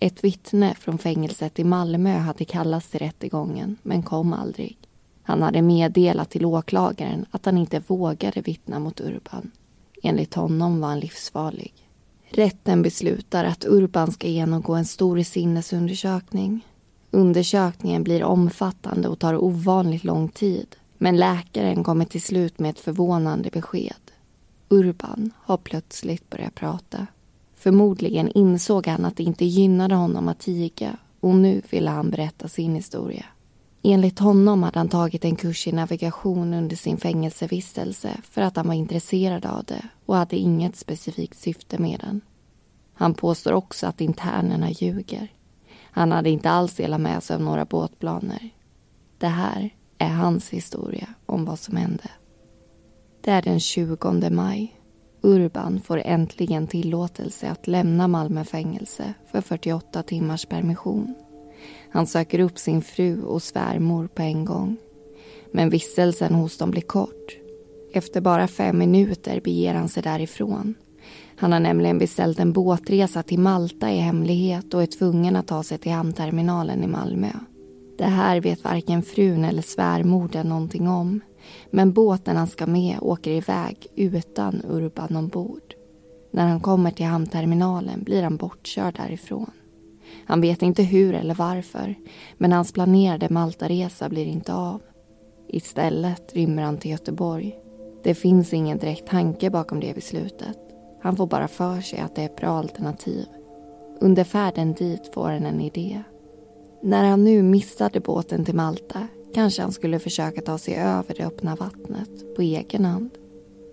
Ett 0.00 0.24
vittne 0.24 0.74
från 0.74 0.98
fängelset 0.98 1.58
i 1.58 1.64
Malmö 1.64 2.18
hade 2.18 2.44
kallats 2.44 2.88
till 2.88 3.00
rättegången 3.00 3.76
men 3.82 4.02
kom 4.02 4.32
aldrig. 4.32 4.78
Han 5.22 5.42
hade 5.42 5.62
meddelat 5.62 6.30
till 6.30 6.44
åklagaren 6.44 7.26
att 7.30 7.44
han 7.44 7.58
inte 7.58 7.82
vågade 7.86 8.40
vittna 8.40 8.78
mot 8.78 9.00
Urban. 9.00 9.50
Enligt 10.02 10.34
honom 10.34 10.80
var 10.80 10.88
han 10.88 11.00
livsfarlig. 11.00 11.74
Rätten 12.30 12.82
beslutar 12.82 13.44
att 13.44 13.64
Urban 13.64 14.12
ska 14.12 14.28
genomgå 14.28 14.74
en 14.74 14.84
stor 14.84 15.22
sinnesundersökning. 15.22 16.66
Undersökningen 17.10 18.04
blir 18.04 18.24
omfattande 18.24 19.08
och 19.08 19.18
tar 19.18 19.44
ovanligt 19.44 20.04
lång 20.04 20.28
tid. 20.28 20.76
Men 20.98 21.16
läkaren 21.16 21.84
kommer 21.84 22.04
till 22.04 22.22
slut 22.22 22.58
med 22.58 22.70
ett 22.70 22.80
förvånande 22.80 23.50
besked. 23.50 24.12
Urban 24.68 25.30
har 25.36 25.56
plötsligt 25.56 26.30
börjat 26.30 26.54
prata. 26.54 27.06
Förmodligen 27.58 28.28
insåg 28.28 28.86
han 28.86 29.04
att 29.04 29.16
det 29.16 29.22
inte 29.22 29.44
gynnade 29.44 29.94
honom 29.94 30.28
att 30.28 30.38
tiga 30.38 30.96
och 31.20 31.34
nu 31.34 31.62
ville 31.70 31.90
han 31.90 32.10
berätta 32.10 32.48
sin 32.48 32.74
historia. 32.74 33.24
Enligt 33.82 34.18
honom 34.18 34.62
hade 34.62 34.78
han 34.78 34.88
tagit 34.88 35.24
en 35.24 35.36
kurs 35.36 35.66
i 35.66 35.72
navigation 35.72 36.54
under 36.54 36.76
sin 36.76 36.96
fängelsevistelse 36.96 38.20
för 38.22 38.42
att 38.42 38.56
han 38.56 38.66
var 38.66 38.74
intresserad 38.74 39.46
av 39.46 39.64
det 39.64 39.88
och 40.06 40.16
hade 40.16 40.36
inget 40.36 40.76
specifikt 40.76 41.38
syfte 41.38 41.78
med 41.78 42.00
den. 42.00 42.20
Han 42.94 43.14
påstår 43.14 43.52
också 43.52 43.86
att 43.86 44.00
internerna 44.00 44.70
ljuger. 44.70 45.32
Han 45.80 46.12
hade 46.12 46.30
inte 46.30 46.50
alls 46.50 46.74
delat 46.74 47.00
med 47.00 47.22
sig 47.22 47.36
av 47.36 47.42
några 47.42 47.64
båtplaner. 47.64 48.50
Det 49.18 49.26
här 49.26 49.70
är 49.98 50.08
hans 50.08 50.50
historia 50.50 51.08
om 51.26 51.44
vad 51.44 51.58
som 51.58 51.76
hände. 51.76 52.10
Det 53.20 53.30
är 53.30 53.42
den 53.42 53.60
20 53.60 54.30
maj. 54.30 54.77
Urban 55.22 55.80
får 55.80 56.02
äntligen 56.04 56.66
tillåtelse 56.66 57.50
att 57.50 57.66
lämna 57.66 58.08
Malmö 58.08 58.44
fängelse 58.44 59.14
för 59.32 59.40
48 59.40 60.02
timmars 60.02 60.46
permission. 60.46 61.14
Han 61.90 62.06
söker 62.06 62.38
upp 62.40 62.58
sin 62.58 62.82
fru 62.82 63.22
och 63.22 63.42
svärmor 63.42 64.06
på 64.06 64.22
en 64.22 64.44
gång. 64.44 64.76
Men 65.52 65.70
vistelsen 65.70 66.34
hos 66.34 66.58
dem 66.58 66.70
blir 66.70 66.82
kort. 66.82 67.36
Efter 67.92 68.20
bara 68.20 68.48
fem 68.48 68.78
minuter 68.78 69.40
beger 69.40 69.74
han 69.74 69.88
sig 69.88 70.02
därifrån. 70.02 70.74
Han 71.36 71.52
har 71.52 71.60
nämligen 71.60 71.98
beställt 71.98 72.38
en 72.38 72.52
båtresa 72.52 73.22
till 73.22 73.38
Malta 73.38 73.90
i 73.90 73.96
hemlighet 73.96 74.74
och 74.74 74.82
är 74.82 74.86
tvungen 74.86 75.36
att 75.36 75.46
ta 75.46 75.62
sig 75.62 75.78
till 75.78 75.92
hamnterminalen 75.92 76.84
i 76.84 76.86
Malmö. 76.86 77.30
Det 77.98 78.04
här 78.04 78.40
vet 78.40 78.64
varken 78.64 79.02
frun 79.02 79.44
eller 79.44 79.62
svärmodern 79.62 80.48
någonting 80.48 80.88
om. 80.88 81.20
Men 81.70 81.92
båten 81.92 82.36
han 82.36 82.46
ska 82.46 82.66
med 82.66 82.98
åker 83.00 83.30
iväg 83.30 83.86
utan 83.94 84.62
Urban 84.68 85.16
ombord. 85.16 85.74
När 86.30 86.46
han 86.46 86.60
kommer 86.60 86.90
till 86.90 87.06
hamnterminalen 87.06 88.02
blir 88.02 88.22
han 88.22 88.36
bortkörd 88.36 88.96
därifrån. 88.96 89.50
Han 90.24 90.40
vet 90.40 90.62
inte 90.62 90.82
hur 90.82 91.14
eller 91.14 91.34
varför, 91.34 91.94
men 92.36 92.52
hans 92.52 92.72
planerade 92.72 93.28
Maltaresa 93.28 94.08
blir 94.08 94.26
inte 94.26 94.54
av. 94.54 94.82
Istället 95.48 96.34
rymmer 96.34 96.62
han 96.62 96.78
till 96.78 96.90
Göteborg. 96.90 97.58
Det 98.02 98.14
finns 98.14 98.52
ingen 98.52 98.78
direkt 98.78 99.08
tanke 99.08 99.50
bakom 99.50 99.80
det 99.80 99.94
beslutet. 99.94 100.58
Han 101.00 101.16
får 101.16 101.26
bara 101.26 101.48
för 101.48 101.80
sig 101.80 101.98
att 101.98 102.14
det 102.14 102.22
är 102.22 102.26
ett 102.26 102.36
bra 102.36 102.48
alternativ. 102.48 103.26
Under 104.00 104.24
färden 104.24 104.72
dit 104.72 105.14
får 105.14 105.28
han 105.28 105.46
en 105.46 105.60
idé. 105.60 106.02
När 106.82 107.04
han 107.04 107.24
nu 107.24 107.42
missade 107.42 108.00
båten 108.00 108.44
till 108.44 108.54
Malta 108.54 109.08
kanske 109.34 109.62
han 109.62 109.72
skulle 109.72 109.98
försöka 109.98 110.40
ta 110.40 110.58
sig 110.58 110.74
över 110.74 111.14
det 111.16 111.26
öppna 111.26 111.56
vattnet 111.56 112.34
på 112.36 112.42
egen 112.42 112.84
hand. 112.84 113.10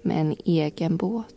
Med 0.03 0.21
en 0.21 0.35
egen 0.45 0.97
båt. 0.97 1.35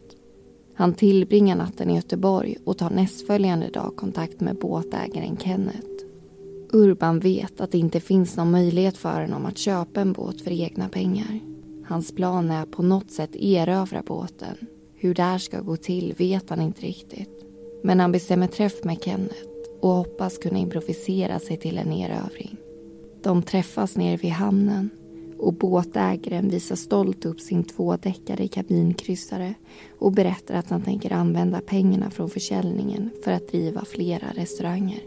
Han 0.74 0.94
tillbringar 0.94 1.56
natten 1.56 1.90
i 1.90 1.94
Göteborg 1.94 2.56
och 2.64 2.78
tar 2.78 2.90
nästföljande 2.90 3.68
dag 3.68 3.96
kontakt 3.96 4.40
med 4.40 4.58
båtägaren 4.58 5.36
Kenneth. 5.36 5.88
Urban 6.72 7.20
vet 7.20 7.60
att 7.60 7.72
det 7.72 7.78
inte 7.78 8.00
finns 8.00 8.36
någon 8.36 8.50
möjlighet 8.50 8.96
för 8.96 9.20
honom 9.20 9.46
att 9.46 9.58
köpa 9.58 10.00
en 10.00 10.12
båt 10.12 10.40
för 10.40 10.50
egna 10.50 10.88
pengar. 10.88 11.40
Hans 11.86 12.14
plan 12.14 12.50
är 12.50 12.62
att 12.62 12.70
på 12.70 12.82
något 12.82 13.10
sätt 13.10 13.36
erövra 13.36 14.02
båten. 14.06 14.56
Hur 14.94 15.14
det 15.14 15.22
här 15.22 15.38
ska 15.38 15.60
gå 15.60 15.76
till 15.76 16.14
vet 16.18 16.50
han 16.50 16.60
inte 16.60 16.82
riktigt. 16.82 17.44
Men 17.82 18.00
han 18.00 18.12
bestämmer 18.12 18.46
träff 18.46 18.84
med 18.84 19.02
Kenneth 19.02 19.48
och 19.80 19.90
hoppas 19.90 20.38
kunna 20.38 20.58
improvisera 20.58 21.38
sig 21.38 21.56
till 21.56 21.78
en 21.78 21.92
erövring. 21.92 22.56
De 23.22 23.42
träffas 23.42 23.96
nere 23.96 24.16
vid 24.16 24.30
hamnen 24.30 24.90
och 25.38 25.54
båtägaren 25.54 26.48
visar 26.48 26.76
stolt 26.76 27.24
upp 27.24 27.40
sin 27.40 27.64
tvådäckade 27.64 28.48
kabinkryssare 28.48 29.54
och 29.98 30.12
berättar 30.12 30.54
att 30.54 30.70
han 30.70 30.82
tänker 30.82 31.12
använda 31.12 31.60
pengarna 31.60 32.10
från 32.10 32.30
försäljningen 32.30 33.10
för 33.24 33.32
att 33.32 33.48
driva 33.48 33.84
flera 33.84 34.26
restauranger. 34.34 35.00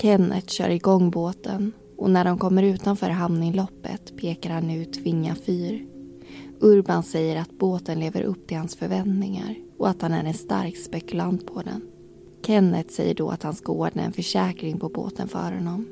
Kenneth 0.00 0.46
kör 0.46 0.68
igång 0.68 1.10
båten 1.10 1.72
och 1.96 2.10
när 2.10 2.24
de 2.24 2.38
kommer 2.38 2.62
utanför 2.62 3.10
hamninloppet 3.10 4.16
pekar 4.16 4.50
han 4.50 4.70
ut 4.70 4.96
Vinga 4.96 5.34
fyr. 5.34 5.86
Urban 6.60 7.02
säger 7.02 7.40
att 7.40 7.58
båten 7.58 8.00
lever 8.00 8.22
upp 8.22 8.46
till 8.46 8.56
hans 8.56 8.76
förväntningar 8.76 9.54
och 9.78 9.88
att 9.88 10.02
han 10.02 10.12
är 10.12 10.24
en 10.24 10.34
stark 10.34 10.76
spekulant 10.76 11.46
på 11.46 11.62
den. 11.62 11.82
Kenneth 12.46 12.90
säger 12.90 13.14
då 13.14 13.30
att 13.30 13.42
han 13.42 13.54
ska 13.54 13.72
ordna 13.72 14.02
en 14.02 14.12
försäkring 14.12 14.78
på 14.78 14.88
båten 14.88 15.28
för 15.28 15.52
honom 15.52 15.86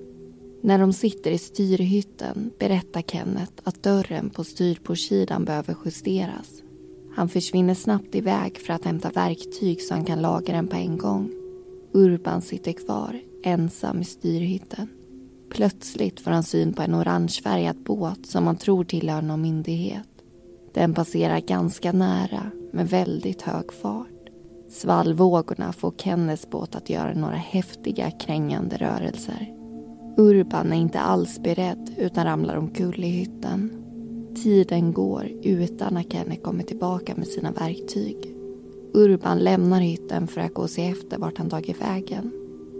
när 0.62 0.78
de 0.78 0.92
sitter 0.92 1.30
i 1.30 1.38
styrhytten 1.38 2.50
berättar 2.58 3.02
Kenneth 3.02 3.52
att 3.64 3.82
dörren 3.82 4.30
på 4.30 4.44
styrportsidan 4.44 5.44
behöver 5.44 5.76
justeras. 5.84 6.62
Han 7.14 7.28
försvinner 7.28 7.74
snabbt 7.74 8.14
iväg 8.14 8.58
för 8.58 8.72
att 8.72 8.84
hämta 8.84 9.10
verktyg 9.10 9.82
så 9.82 9.94
han 9.94 10.04
kan 10.04 10.22
laga 10.22 10.54
den 10.54 10.68
på 10.68 10.76
en 10.76 10.98
gång. 10.98 11.30
Urban 11.92 12.42
sitter 12.42 12.72
kvar, 12.72 13.20
ensam 13.44 14.00
i 14.00 14.04
styrhytten. 14.04 14.88
Plötsligt 15.50 16.20
får 16.20 16.30
han 16.30 16.42
syn 16.42 16.72
på 16.72 16.82
en 16.82 16.94
orangefärgad 16.94 17.82
båt 17.82 18.26
som 18.26 18.46
han 18.46 18.56
tror 18.56 18.84
tillhör 18.84 19.22
någon 19.22 19.42
myndighet. 19.42 20.08
Den 20.74 20.94
passerar 20.94 21.40
ganska 21.40 21.92
nära 21.92 22.50
med 22.72 22.88
väldigt 22.88 23.42
hög 23.42 23.72
fart. 23.72 24.08
Svallvågorna 24.70 25.72
får 25.72 25.94
Kenneths 25.96 26.50
båt 26.50 26.74
att 26.74 26.90
göra 26.90 27.14
några 27.14 27.36
häftiga 27.36 28.10
krängande 28.10 28.76
rörelser. 28.76 29.61
Urban 30.16 30.72
är 30.72 30.76
inte 30.76 31.00
alls 31.00 31.38
beredd 31.42 31.94
utan 31.98 32.24
ramlar 32.24 32.56
omkull 32.56 33.04
i 33.04 33.08
hytten. 33.08 33.70
Tiden 34.42 34.92
går 34.92 35.28
utan 35.42 35.96
att 35.96 36.12
Kenny 36.12 36.36
kommer 36.36 36.62
tillbaka 36.62 37.14
med 37.16 37.26
sina 37.26 37.52
verktyg. 37.52 38.16
Urban 38.94 39.38
lämnar 39.38 39.80
hytten 39.80 40.26
för 40.26 40.40
att 40.40 40.54
gå 40.54 40.62
och 40.62 40.70
se 40.70 40.88
efter 40.88 41.18
vart 41.18 41.38
han 41.38 41.50
tagit 41.50 41.80
vägen. 41.80 42.30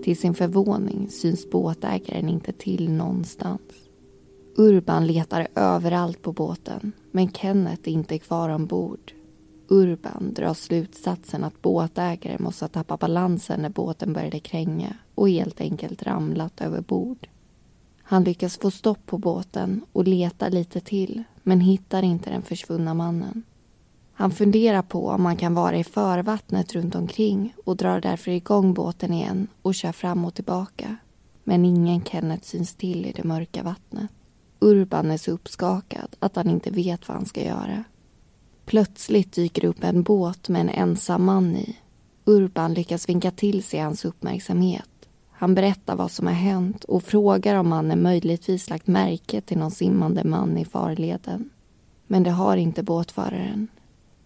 Till 0.04 0.16
sin 0.16 0.34
förvåning 0.34 1.08
syns 1.10 1.50
båtägaren 1.50 2.28
inte 2.28 2.52
till 2.52 2.92
någonstans. 2.92 3.60
Urban 4.56 5.06
letar 5.06 5.48
överallt 5.54 6.22
på 6.22 6.32
båten 6.32 6.92
men 7.10 7.32
Kenneth 7.32 7.88
är 7.88 7.92
inte 7.92 8.18
kvar 8.18 8.48
ombord. 8.48 9.12
Urban 9.68 10.34
drar 10.34 10.54
slutsatsen 10.54 11.44
att 11.44 11.62
båtägaren 11.62 12.42
måste 12.42 12.64
ha 12.64 12.68
tappat 12.68 13.00
balansen 13.00 13.62
när 13.62 13.70
båten 13.70 14.12
började 14.12 14.38
kränga 14.38 14.96
och 15.22 15.30
helt 15.30 15.60
enkelt 15.60 16.02
ramlat 16.02 16.60
över 16.60 16.80
bord. 16.80 17.28
Han 18.02 18.24
lyckas 18.24 18.58
få 18.58 18.70
stopp 18.70 19.06
på 19.06 19.18
båten 19.18 19.80
och 19.92 20.08
letar 20.08 20.50
lite 20.50 20.80
till 20.80 21.22
men 21.42 21.60
hittar 21.60 22.02
inte 22.02 22.30
den 22.30 22.42
försvunna 22.42 22.94
mannen. 22.94 23.42
Han 24.12 24.30
funderar 24.30 24.82
på 24.82 25.08
om 25.08 25.24
han 25.24 25.36
kan 25.36 25.54
vara 25.54 25.76
i 25.76 25.84
förvattnet 25.84 26.72
runt 26.74 26.94
omkring 26.94 27.54
och 27.64 27.76
drar 27.76 28.00
därför 28.00 28.30
igång 28.30 28.74
båten 28.74 29.12
igen 29.12 29.46
och 29.62 29.74
kör 29.74 29.92
fram 29.92 30.24
och 30.24 30.34
tillbaka. 30.34 30.96
Men 31.44 31.64
ingen 31.64 32.04
Kenneth 32.04 32.44
syns 32.44 32.74
till 32.74 33.06
i 33.06 33.12
det 33.12 33.24
mörka 33.24 33.62
vattnet. 33.62 34.10
Urban 34.60 35.10
är 35.10 35.16
så 35.16 35.30
uppskakad 35.30 36.16
att 36.18 36.36
han 36.36 36.50
inte 36.50 36.70
vet 36.70 37.08
vad 37.08 37.16
han 37.16 37.26
ska 37.26 37.44
göra. 37.44 37.84
Plötsligt 38.64 39.32
dyker 39.32 39.64
upp 39.64 39.84
en 39.84 40.02
båt 40.02 40.48
med 40.48 40.60
en 40.60 40.68
ensam 40.68 41.24
man 41.24 41.56
i. 41.56 41.76
Urban 42.24 42.74
lyckas 42.74 43.08
vinka 43.08 43.30
till 43.30 43.62
sig 43.62 43.80
hans 43.80 44.04
uppmärksamhet. 44.04 44.88
Han 45.42 45.54
berättar 45.54 45.96
vad 45.96 46.10
som 46.10 46.26
har 46.26 46.34
hänt 46.34 46.84
och 46.84 47.02
frågar 47.02 47.54
om 47.54 47.68
mannen 47.68 48.02
möjligtvis 48.02 48.70
lagt 48.70 48.86
märke 48.86 49.40
till 49.40 49.58
någon 49.58 49.70
simmande 49.70 50.24
man 50.24 50.58
i 50.58 50.64
farleden. 50.64 51.50
Men 52.06 52.22
det 52.22 52.30
har 52.30 52.56
inte 52.56 52.82
båtföraren. 52.82 53.68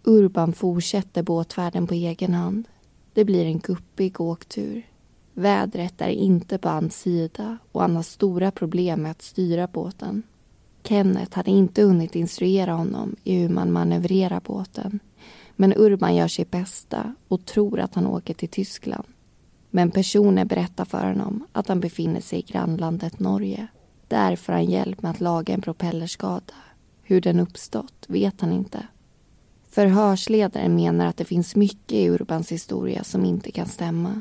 Urban 0.05 0.53
fortsätter 0.53 1.23
båtfärden 1.23 1.87
på 1.87 1.95
egen 1.95 2.35
hand. 2.35 2.69
Det 3.13 3.25
blir 3.25 3.45
en 3.45 3.59
guppig 3.59 4.21
åktur. 4.21 4.87
Vädret 5.35 6.01
är 6.01 6.09
inte 6.09 6.59
på 6.59 6.69
hans 6.69 7.01
sida 7.01 7.59
och 7.73 7.81
han 7.81 7.97
har 7.97 8.03
stora 8.03 8.51
problem 8.51 9.03
med 9.03 9.11
att 9.11 9.23
styra 9.23 9.67
båten. 9.67 10.23
Kenneth 10.83 11.37
hade 11.37 11.51
inte 11.51 11.83
hunnit 11.83 12.17
instruera 12.17 12.73
honom 12.73 13.17
i 13.25 13.39
hur 13.39 13.49
man 13.49 13.73
manövrerar 13.73 14.41
båten. 14.45 15.01
Men 15.55 15.75
Urban 15.77 16.17
gör 16.17 16.29
sitt 16.29 16.51
bästa 16.51 17.15
och 17.29 17.45
tror 17.45 17.81
att 17.81 17.95
han 17.95 18.07
åker 18.07 18.35
till 18.35 18.49
Tyskland. 18.49 19.07
Men 19.77 19.91
personer 19.91 20.45
berättar 20.45 20.85
för 20.85 21.07
honom 21.07 21.47
att 21.53 21.69
han 21.69 21.81
befinner 21.81 22.21
sig 22.21 22.39
i 22.39 22.43
grannlandet 22.43 23.21
Norge. 23.21 23.67
Där 24.09 24.37
får 24.37 24.53
han 24.53 24.65
hjälp 24.65 25.03
med 25.03 25.11
att 25.11 25.21
laga 25.21 25.55
en 25.55 25.61
propellerskada. 25.61 26.55
Hur 27.03 27.21
den 27.21 27.41
uppstått 27.41 28.05
vet 28.09 28.41
han 28.41 28.53
inte. 28.53 28.87
Förhörsledaren 29.69 30.75
menar 30.75 31.07
att 31.07 31.17
det 31.17 31.25
finns 31.25 31.57
mycket 31.57 31.93
i 31.93 32.09
Urbans 32.11 32.53
historia 32.53 33.05
som 33.05 33.25
inte 33.25 33.51
kan 33.51 33.67
stämma. 33.67 34.21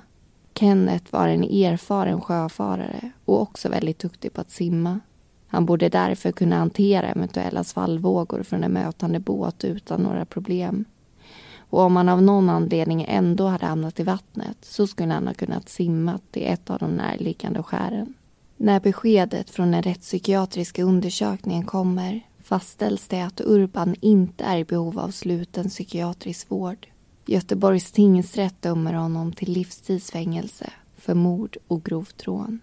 Kenneth 0.53 1.05
var 1.13 1.27
en 1.27 1.43
erfaren 1.43 2.21
sjöfarare 2.21 3.11
och 3.25 3.41
också 3.41 3.69
väldigt 3.69 3.99
duktig 3.99 4.33
på 4.33 4.41
att 4.41 4.51
simma. 4.51 4.99
Han 5.47 5.65
borde 5.65 5.89
därför 5.89 6.31
kunna 6.31 6.57
hantera 6.57 7.09
eventuella 7.09 7.63
svallvågor 7.63 8.43
från 8.43 8.63
en 8.63 8.71
mötande 8.71 9.19
båt 9.19 9.63
utan 9.63 10.01
några 10.01 10.25
problem. 10.25 10.85
Och 11.69 11.79
om 11.79 11.95
han 11.95 12.09
av 12.09 12.21
någon 12.21 12.49
anledning 12.49 13.05
ändå 13.07 13.47
hade 13.47 13.65
hamnat 13.65 13.99
i 13.99 14.03
vattnet 14.03 14.57
så 14.61 14.87
skulle 14.87 15.13
han 15.13 15.27
ha 15.27 15.33
kunnat 15.33 15.69
simma 15.69 16.19
till 16.31 16.45
ett 16.45 16.69
av 16.69 16.79
de 16.79 16.91
närliggande 16.91 17.63
skären. 17.63 18.13
När 18.57 18.79
beskedet 18.79 19.49
från 19.49 19.71
den 19.71 19.83
rättspsykiatriska 19.83 20.83
undersökningen 20.83 21.65
kommer 21.65 22.21
fastställs 22.43 23.07
det 23.07 23.21
att 23.21 23.41
Urban 23.41 23.95
inte 24.01 24.43
är 24.43 24.57
i 24.57 24.65
behov 24.65 24.99
av 24.99 25.11
sluten 25.11 25.69
psykiatrisk 25.69 26.51
vård. 26.51 26.87
Göteborgs 27.25 27.91
tingsrätt 27.91 28.61
dömer 28.61 28.93
honom 28.93 29.33
till 29.33 29.51
livstidsfängelse 29.51 30.69
för 30.95 31.13
mord 31.13 31.57
och 31.67 31.83
grovt 31.83 32.23
rån. 32.23 32.59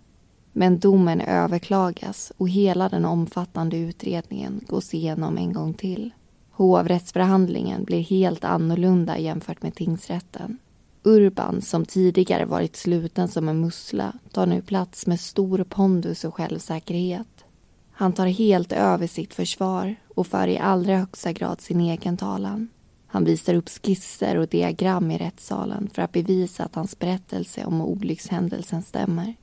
Men 0.53 0.79
domen 0.79 1.21
överklagas 1.21 2.33
och 2.37 2.49
hela 2.49 2.89
den 2.89 3.05
omfattande 3.05 3.77
utredningen 3.77 4.61
gås 4.69 4.95
igenom 4.95 5.39
en 5.39 5.53
gång 5.53 5.75
till. 5.75 6.11
Hovrättsförhandlingen 6.53 7.85
blir 7.85 8.01
helt 8.01 8.45
annorlunda 8.45 9.19
jämfört 9.19 9.63
med 9.63 9.75
tingsrätten. 9.75 10.59
Urban, 11.03 11.63
som 11.63 11.85
tidigare 11.85 12.45
varit 12.45 12.77
sluten 12.77 13.29
som 13.29 13.49
en 13.49 13.61
mussla, 13.61 14.13
tar 14.33 14.47
nu 14.47 14.63
plats 14.63 15.07
med 15.07 15.21
stor 15.21 15.65
pondus 15.65 16.25
och 16.25 16.35
självsäkerhet. 16.35 17.45
Han 17.93 18.13
tar 18.13 18.27
helt 18.27 18.73
över 18.73 19.07
sitt 19.07 19.35
försvar 19.35 19.97
och 20.15 20.27
för 20.27 20.49
i 20.49 20.59
allra 20.59 20.97
högsta 20.97 21.33
grad 21.33 21.61
sin 21.61 21.81
egen 21.81 22.17
talan. 22.17 22.69
Han 23.07 23.25
visar 23.25 23.55
upp 23.55 23.69
skisser 23.69 24.37
och 24.37 24.49
diagram 24.49 25.11
i 25.11 25.19
rättssalen 25.19 25.91
för 25.95 26.03
att 26.03 26.13
bevisa 26.13 26.65
att 26.65 26.75
hans 26.75 26.99
berättelse 26.99 27.65
om 27.65 27.81
olyckshändelsen 27.81 28.83
stämmer. 28.83 29.35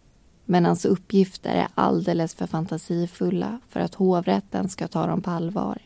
Men 0.46 0.66
hans 0.66 0.86
uppgifter 0.86 1.56
är 1.56 1.68
alldeles 1.76 2.36
för 2.36 2.48
fantasifulla 2.48 3.60
för 3.70 3.80
att 3.80 3.96
hovrätten 3.96 4.70
ska 4.70 4.88
ta 4.88 5.08
dem 5.08 5.22
på 5.22 5.32
allvar. 5.32 5.82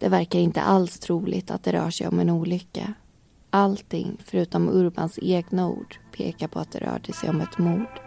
Det 0.00 0.08
verkar 0.08 0.38
inte 0.38 0.60
alls 0.60 0.98
troligt 0.98 1.50
att 1.50 1.62
det 1.62 1.72
rör 1.72 1.90
sig 1.90 2.08
om 2.08 2.18
en 2.18 2.30
olycka. 2.30 2.94
Allting, 3.50 4.16
förutom 4.24 4.68
Urbans 4.68 5.18
egna 5.22 5.68
ord, 5.68 5.96
pekar 6.16 6.48
på 6.48 6.58
att 6.58 6.72
det 6.72 6.78
rörde 6.78 7.12
sig 7.12 7.30
om 7.30 7.40
ett 7.40 7.58
mord. 7.58 8.00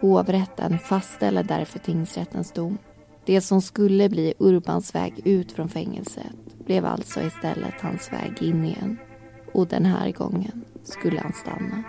Hovrätten 0.00 0.78
fastställer 0.78 1.42
därför 1.42 1.78
tingsrättens 1.78 2.52
dom. 2.52 2.78
Det 3.24 3.40
som 3.40 3.62
skulle 3.62 4.08
bli 4.08 4.34
Urbans 4.38 4.94
väg 4.94 5.20
ut 5.24 5.52
från 5.52 5.68
fängelset 5.68 6.64
blev 6.66 6.86
alltså 6.86 7.20
istället 7.20 7.80
hans 7.80 8.12
väg 8.12 8.42
in 8.42 8.64
igen. 8.64 8.98
Och 9.54 9.66
den 9.66 9.84
här 9.84 10.12
gången 10.12 10.64
skulle 10.84 11.20
han 11.20 11.32
stanna. 11.32 11.82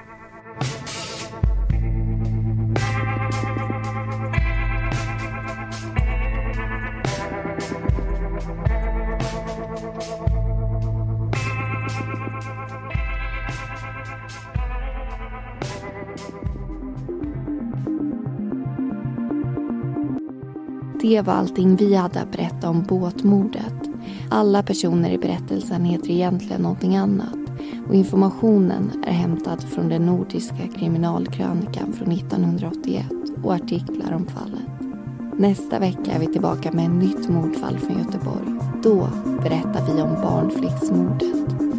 Det 21.03 21.21
var 21.21 21.33
allting 21.33 21.75
vi 21.75 21.95
hade 21.95 22.21
att 22.21 22.31
berätta 22.31 22.69
om 22.69 22.83
båtmordet. 22.83 23.73
Alla 24.29 24.63
personer 24.63 25.09
i 25.09 25.17
berättelsen 25.17 25.85
heter 25.85 26.11
egentligen 26.11 26.61
någonting 26.61 26.95
annat 26.95 27.35
och 27.87 27.95
informationen 27.95 29.03
är 29.07 29.11
hämtad 29.11 29.63
från 29.63 29.89
den 29.89 30.05
nordiska 30.05 30.67
kriminalkrönikan 30.75 31.93
från 31.93 32.11
1981 32.11 33.05
och 33.43 33.53
artiklar 33.53 34.13
om 34.13 34.25
fallet. 34.25 34.91
Nästa 35.37 35.79
vecka 35.79 36.11
är 36.11 36.19
vi 36.19 36.27
tillbaka 36.27 36.71
med 36.71 36.85
ett 36.85 37.03
nytt 37.03 37.29
mordfall 37.29 37.79
från 37.79 37.97
Göteborg. 37.97 38.59
Då 38.83 39.07
berättar 39.43 39.95
vi 39.95 40.01
om 40.01 40.13
barnflicksmordet. 40.21 41.72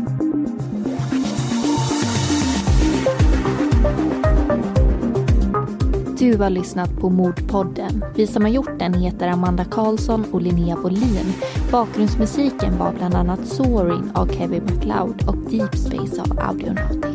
Du 6.25 6.39
har 6.39 6.51
lyssnat 6.51 6.97
på 7.01 7.11
Mordpodden. 7.11 8.05
Vi 8.16 8.27
som 8.27 8.43
har 8.43 8.51
gjort 8.51 8.79
den 8.79 8.95
heter 8.95 9.29
Amanda 9.29 9.64
Karlsson 9.64 10.25
och 10.33 10.43
Linnea 10.43 10.77
Bolin. 10.77 11.33
Bakgrundsmusiken 11.70 12.79
var 12.79 12.93
bland 12.93 13.14
annat 13.14 13.47
Soaring 13.47 14.11
av 14.14 14.27
Kevin 14.27 14.62
MacLeod 14.64 15.29
och 15.29 15.51
Deep 15.51 15.77
Space 15.77 16.22
av 16.22 16.41
Audionautics. 16.41 17.13